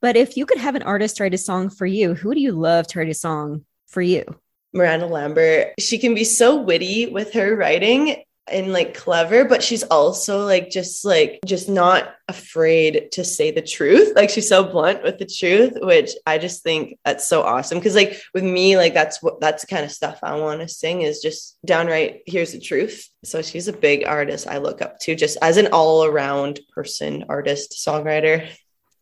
But 0.00 0.16
if 0.16 0.36
you 0.36 0.46
could 0.46 0.58
have 0.58 0.74
an 0.74 0.82
artist 0.82 1.20
write 1.20 1.34
a 1.34 1.38
song 1.38 1.70
for 1.70 1.86
you, 1.86 2.14
who 2.14 2.34
do 2.34 2.40
you 2.40 2.52
love 2.52 2.86
to 2.88 2.98
write 2.98 3.08
a 3.08 3.14
song 3.14 3.64
for 3.86 4.02
you? 4.02 4.24
Miranda 4.72 5.06
Lambert. 5.06 5.74
She 5.78 5.98
can 5.98 6.14
be 6.14 6.24
so 6.24 6.60
witty 6.60 7.06
with 7.06 7.32
her 7.32 7.56
writing 7.56 8.22
and 8.48 8.72
like 8.72 8.94
clever 8.94 9.44
but 9.44 9.62
she's 9.62 9.82
also 9.84 10.44
like 10.44 10.70
just 10.70 11.04
like 11.04 11.40
just 11.44 11.68
not 11.68 12.14
afraid 12.28 13.08
to 13.10 13.24
say 13.24 13.50
the 13.50 13.62
truth 13.62 14.12
like 14.14 14.30
she's 14.30 14.48
so 14.48 14.62
blunt 14.62 15.02
with 15.02 15.18
the 15.18 15.26
truth 15.26 15.72
which 15.82 16.12
i 16.26 16.38
just 16.38 16.62
think 16.62 16.96
that's 17.04 17.26
so 17.26 17.42
awesome 17.42 17.78
because 17.78 17.96
like 17.96 18.20
with 18.34 18.44
me 18.44 18.76
like 18.76 18.94
that's 18.94 19.20
what 19.20 19.40
that's 19.40 19.62
the 19.62 19.66
kind 19.66 19.84
of 19.84 19.90
stuff 19.90 20.20
i 20.22 20.36
want 20.36 20.60
to 20.60 20.68
sing 20.68 21.02
is 21.02 21.20
just 21.20 21.58
downright 21.64 22.20
here's 22.26 22.52
the 22.52 22.60
truth 22.60 23.08
so 23.24 23.42
she's 23.42 23.66
a 23.66 23.72
big 23.72 24.06
artist 24.06 24.46
i 24.46 24.58
look 24.58 24.80
up 24.80 24.98
to 25.00 25.16
just 25.16 25.36
as 25.42 25.56
an 25.56 25.68
all-around 25.72 26.60
person 26.72 27.24
artist 27.28 27.72
songwriter 27.84 28.48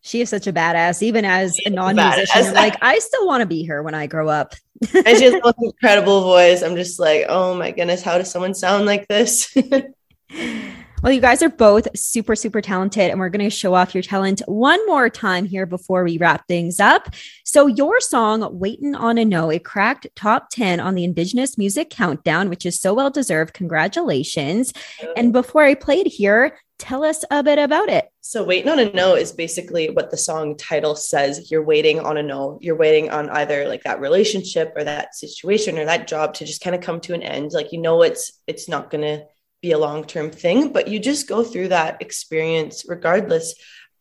she 0.05 0.21
is 0.21 0.29
such 0.29 0.47
a 0.47 0.53
badass, 0.53 1.03
even 1.03 1.25
as 1.25 1.57
a 1.65 1.71
non-musician. 1.71 2.53
like, 2.53 2.77
I 2.83 2.99
still 2.99 3.27
want 3.27 3.41
to 3.41 3.47
be 3.47 3.65
her 3.65 3.83
when 3.83 3.95
I 3.95 4.07
grow 4.07 4.29
up. 4.29 4.55
and 4.93 5.17
she 5.17 5.25
has 5.25 5.33
an 5.33 5.53
incredible 5.63 6.21
voice. 6.21 6.63
I'm 6.63 6.77
just 6.77 7.01
like, 7.01 7.25
oh 7.31 7.55
my 7.55 7.71
goodness, 7.71 8.03
how 8.03 8.19
does 8.19 8.31
someone 8.31 8.55
sound 8.55 8.85
like 8.85 9.09
this? 9.09 9.57
well, 11.03 11.11
you 11.11 11.23
guys 11.23 11.43
are 11.43 11.49
both 11.49 11.89
super, 11.97 12.37
super 12.37 12.61
talented, 12.61 13.11
and 13.11 13.19
we're 13.19 13.31
going 13.31 13.49
to 13.49 13.51
show 13.51 13.73
off 13.73 13.95
your 13.95 14.03
talent 14.03 14.43
one 14.45 14.85
more 14.87 15.09
time 15.09 15.47
here 15.47 15.65
before 15.65 16.05
we 16.05 16.19
wrap 16.19 16.47
things 16.49 16.81
up. 16.81 17.09
So, 17.45 17.67
your 17.67 17.99
song, 17.99 18.47
Waiting 18.59 18.95
on 18.95 19.17
a 19.17 19.25
No, 19.25 19.49
it 19.49 19.65
cracked 19.65 20.07
top 20.15 20.51
10 20.51 20.81
on 20.81 20.97
the 20.97 21.05
Indigenous 21.05 21.57
Music 21.57 21.89
Countdown, 21.89 22.51
which 22.51 22.67
is 22.67 22.79
so 22.79 22.93
well 22.93 23.09
deserved. 23.09 23.55
Congratulations. 23.55 24.75
And 25.17 25.33
before 25.33 25.63
I 25.63 25.75
play 25.75 26.01
it 26.01 26.09
here, 26.09 26.59
tell 26.79 27.05
us 27.05 27.25
a 27.31 27.43
bit 27.43 27.59
about 27.59 27.89
it. 27.89 28.09
So, 28.21 28.45
Waiting 28.45 28.71
on 28.71 28.79
a 28.79 28.93
No 28.93 29.15
is 29.15 29.33
basically 29.33 29.91
what 29.91 30.11
the 30.11 30.17
song 30.17 30.57
title 30.57 30.97
says. 30.97 31.51
You're 31.51 31.65
waiting 31.65 32.01
on 32.01 32.17
a 32.17 32.23
no. 32.23 32.59
You're 32.61 32.77
waiting 32.77 33.11
on 33.11 33.31
either 33.31 33.69
like 33.69 33.83
that 33.85 34.01
relationship 34.01 34.73
or 34.77 34.85
that 34.85 35.15
situation 35.15 35.79
or 35.79 35.85
that 35.85 36.09
job 36.09 36.35
to 36.35 36.45
just 36.45 36.63
kind 36.63 36.75
of 36.75 36.83
come 36.83 37.01
to 37.03 37.15
an 37.15 37.23
end. 37.23 37.53
Like, 37.53 37.73
you 37.73 37.81
know, 37.81 38.03
it's, 38.03 38.41
it's 38.47 38.69
not 38.69 38.91
going 38.91 39.03
to 39.03 39.27
be 39.63 39.73
a 39.73 39.79
long 39.79 40.05
term 40.05 40.31
thing, 40.31 40.73
but 40.73 40.89
you 40.89 40.99
just 40.99 41.29
go 41.29 41.43
through 41.43 41.69
that 41.69 42.03
experience 42.03 42.85
regardless 42.87 43.55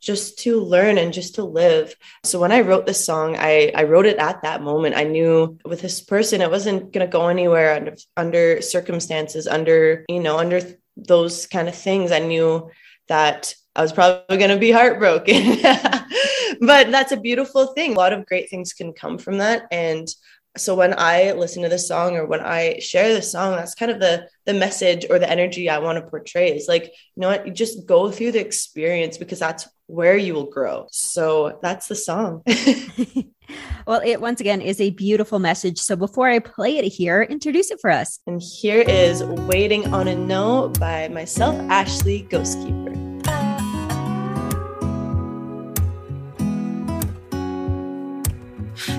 just 0.03 0.37
to 0.39 0.59
learn 0.59 0.97
and 0.97 1.13
just 1.13 1.35
to 1.35 1.43
live. 1.45 1.95
So 2.25 2.37
when 2.37 2.51
I 2.51 2.59
wrote 2.59 2.85
this 2.85 3.05
song, 3.05 3.37
I, 3.39 3.71
I 3.73 3.83
wrote 3.83 4.05
it 4.05 4.17
at 4.17 4.43
that 4.43 4.61
moment. 4.61 4.97
I 4.97 5.05
knew 5.05 5.57
with 5.63 5.81
this 5.81 6.01
person, 6.01 6.41
it 6.41 6.51
wasn't 6.51 6.91
going 6.91 7.05
to 7.05 7.11
go 7.11 7.29
anywhere 7.29 7.73
under, 7.75 7.95
under 8.17 8.61
circumstances, 8.61 9.47
under, 9.47 10.03
you 10.09 10.19
know, 10.19 10.37
under 10.37 10.59
those 10.95 11.47
kind 11.47 11.67
of 11.67 11.75
things. 11.75 12.11
I 12.11 12.19
knew 12.19 12.69
that 13.07 13.53
I 13.75 13.81
was 13.81 13.91
probably 13.91 14.37
going 14.37 14.51
to 14.51 14.57
be 14.57 14.71
heartbroken. 14.71 15.57
but 16.61 16.91
that's 16.91 17.11
a 17.11 17.17
beautiful 17.17 17.67
thing. 17.73 17.93
A 17.93 17.97
lot 17.97 18.13
of 18.13 18.25
great 18.25 18.49
things 18.49 18.73
can 18.73 18.93
come 18.93 19.17
from 19.17 19.39
that. 19.39 19.63
And 19.71 20.07
so 20.55 20.75
when 20.75 20.93
I 20.97 21.31
listen 21.31 21.63
to 21.63 21.69
this 21.69 21.87
song 21.87 22.15
or 22.15 22.25
when 22.25 22.39
I 22.39 22.77
share 22.79 23.11
this 23.11 23.31
song, 23.31 23.55
that's 23.55 23.73
kind 23.73 23.91
of 23.91 23.99
the 23.99 24.27
the 24.45 24.53
message 24.53 25.05
or 25.09 25.17
the 25.17 25.29
energy 25.29 25.69
I 25.69 25.79
want 25.79 25.97
to 25.97 26.09
portray. 26.09 26.55
Is 26.55 26.67
like, 26.67 26.83
you 26.83 27.21
know 27.21 27.29
what, 27.29 27.47
you 27.47 27.53
just 27.53 27.87
go 27.87 28.11
through 28.11 28.33
the 28.33 28.39
experience 28.39 29.17
because 29.17 29.39
that's 29.39 29.67
where 29.93 30.17
you 30.17 30.33
will 30.33 30.49
grow. 30.49 30.87
So 30.91 31.59
that's 31.61 31.87
the 31.87 31.95
song. 31.95 32.41
well, 33.87 34.01
it 34.03 34.19
once 34.19 34.41
again 34.41 34.59
is 34.59 34.81
a 34.81 34.89
beautiful 34.89 35.39
message. 35.39 35.79
So 35.79 35.95
before 35.95 36.27
I 36.27 36.39
play 36.39 36.77
it 36.77 36.85
here, 36.85 37.21
introduce 37.21 37.69
it 37.69 37.79
for 37.79 37.91
us. 37.91 38.19
And 38.25 38.41
here 38.41 38.81
is 38.81 39.23
Waiting 39.23 39.93
on 39.93 40.07
a 40.07 40.15
No 40.15 40.69
by 40.79 41.09
myself, 41.09 41.55
Ashley 41.69 42.27
Ghostkeeper. 42.29 42.91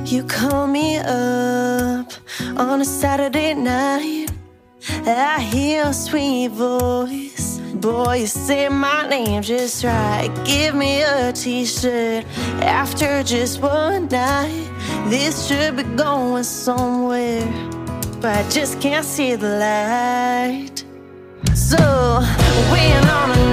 You 0.07 0.22
call 0.24 0.68
me 0.68 0.98
up 0.98 2.12
on 2.57 2.80
a 2.80 2.85
Saturday 2.85 3.54
night. 3.54 4.30
I 5.07 5.40
hear 5.40 5.85
your 5.85 5.92
sweet 5.92 6.48
voice 6.48 7.53
boy, 7.85 8.14
you 8.14 8.27
say 8.27 8.66
my 8.70 9.07
name 9.07 9.42
just 9.42 9.85
right. 9.85 10.31
Give 10.47 10.75
me 10.75 11.03
a 11.03 11.31
t 11.33 11.66
shirt 11.66 12.25
after 12.62 13.23
just 13.23 13.61
one 13.61 14.09
night. 14.09 14.70
This 15.09 15.47
should 15.47 15.77
be 15.77 15.83
going 15.83 16.44
somewhere, 16.44 17.44
but 18.23 18.38
I 18.38 18.49
just 18.49 18.81
can't 18.81 19.05
see 19.05 19.35
the 19.35 19.53
light. 19.66 20.83
So, 21.55 22.23
waiting 22.73 23.09
on 23.20 23.31
a 23.38 23.44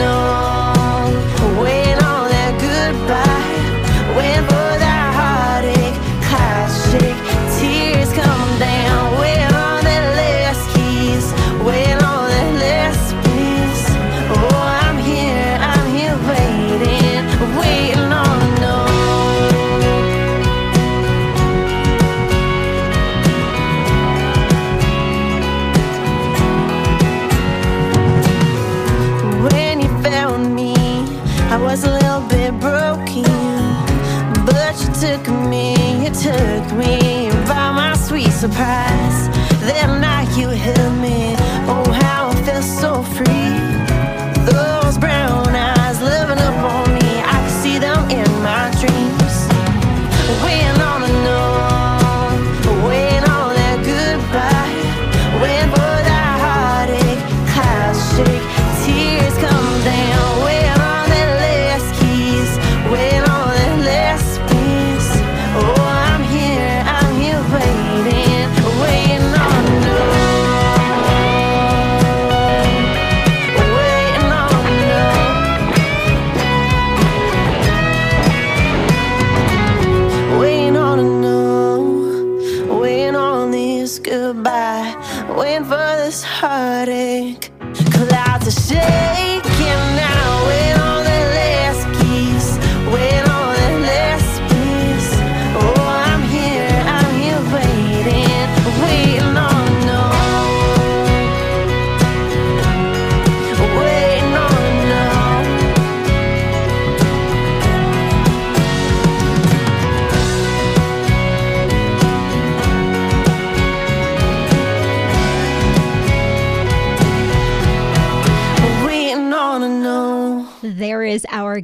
surprise. 38.41 39.30
That 39.62 40.00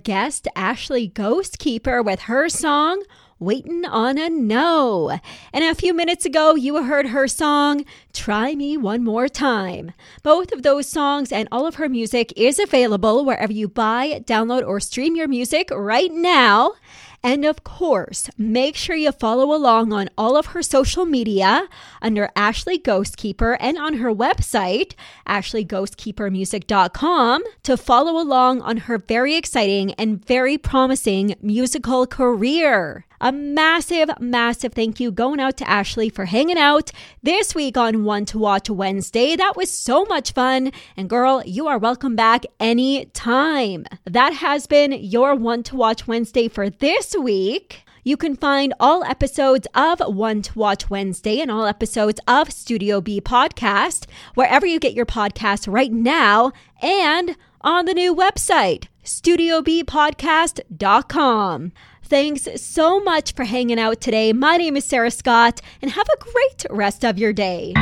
guest, 0.08 0.48
Ashley 0.56 1.10
Ghostkeeper, 1.10 2.02
with 2.02 2.22
her 2.22 2.48
song, 2.48 3.04
Waiting 3.39 3.84
on 3.84 4.17
a 4.17 4.30
No. 4.30 5.20
And 5.52 5.65
a 5.65 5.76
few 5.76 5.93
minutes 5.93 6.26
ago, 6.26 6.56
you 6.56 6.82
heard 6.82 7.08
her 7.08 7.28
song, 7.28 7.84
Try 8.13 8.56
Me 8.56 8.78
One 8.78 9.04
More 9.04 9.28
Time. 9.28 9.91
Both 10.24 10.54
of 10.54 10.63
those 10.63 10.88
songs 10.88 11.34
and 11.34 11.50
all 11.52 11.67
of 11.67 11.76
her 11.76 11.89
music 11.89 12.32
is 12.38 12.58
available 12.58 13.26
wherever 13.26 13.52
you 13.52 13.67
buy, 13.67 14.24
download, 14.26 14.65
or 14.65 14.80
stream 14.80 15.17
your 15.17 15.28
music 15.28 15.70
right 15.72 16.12
now. 16.13 16.76
And 17.28 17.44
of 17.44 17.66
course, 17.66 18.30
make 18.38 18.78
sure 18.78 18.96
you 18.96 19.12
follow 19.12 19.54
along 19.54 19.92
on 19.92 20.10
all 20.18 20.38
of 20.38 20.46
her 20.46 20.63
social 20.63 21.04
media 21.04 21.68
under 22.02 22.30
Ashley 22.38 22.80
Ghostkeeper 22.80 23.58
and 23.60 23.78
on 23.78 23.96
her 23.96 24.16
website, 24.16 24.94
ashleyghostkeepermusic.com, 25.28 27.44
to 27.63 27.76
follow 27.76 28.18
along 28.18 28.62
on 28.62 28.78
her 28.78 28.98
very 28.98 29.36
exciting 29.36 29.92
and 29.96 30.26
very 30.26 30.58
promising 30.58 31.36
musical 31.42 32.08
career. 32.08 33.06
A 33.20 33.32
massive, 33.32 34.12
massive 34.20 34.74
thank 34.74 35.00
you 35.00 35.12
going 35.12 35.40
out 35.40 35.58
to 35.58 35.68
Ashley 35.68 36.10
for 36.10 36.26
hanging 36.26 36.58
out 36.58 36.92
this 37.24 37.56
week 37.56 37.76
on 37.76 38.04
One 38.04 38.26
to 38.26 38.38
Watch 38.38 38.70
Wednesday. 38.70 39.36
That 39.36 39.58
was 39.58 39.72
so 39.72 40.06
much 40.06 40.34
fun. 40.34 40.72
And 40.96 41.10
girl, 41.10 41.42
you 41.46 41.68
are 41.68 41.80
welcome 41.80 42.16
back 42.16 42.46
anytime. 42.60 43.88
That 44.06 44.34
has 44.34 44.68
been 44.68 44.92
your 44.92 45.34
One 45.34 45.64
to 45.64 45.76
Watch 45.76 46.08
Wednesday 46.08 46.48
for 46.48 46.70
this 46.70 47.16
week. 47.16 47.82
You 48.04 48.18
can 48.18 48.36
find 48.36 48.76
all 48.80 49.04
episodes 49.04 49.66
of 49.74 50.00
One 50.00 50.44
to 50.44 50.58
Watch 50.58 50.88
Wednesday 50.90 51.42
and 51.42 51.50
all 51.50 51.66
episodes 51.66 52.22
of 52.28 52.54
Studio 52.54 53.02
B 53.02 53.20
podcast 53.20 54.06
wherever 54.36 54.68
you 54.68 54.80
get 54.80 54.94
your 54.94 55.08
podcasts 55.08 55.70
right 55.70 55.92
now 55.92 56.54
and 56.82 57.36
on 57.62 57.86
the 57.86 57.94
new 57.94 58.16
website, 58.16 58.88
studiobpodcast.com. 59.04 61.72
Thanks 62.10 62.48
so 62.56 63.02
much 63.02 63.34
for 63.34 63.43
hanging 63.43 63.78
out 63.78 64.00
today. 64.00 64.32
My 64.32 64.56
name 64.56 64.78
is 64.78 64.86
Sarah 64.86 65.12
Scott, 65.12 65.60
and 65.82 65.91
have 65.91 66.08
a 66.08 66.24
great 66.24 66.65
rest 66.70 67.04
of 67.04 67.17
your 67.17 67.34
day. 67.34 67.74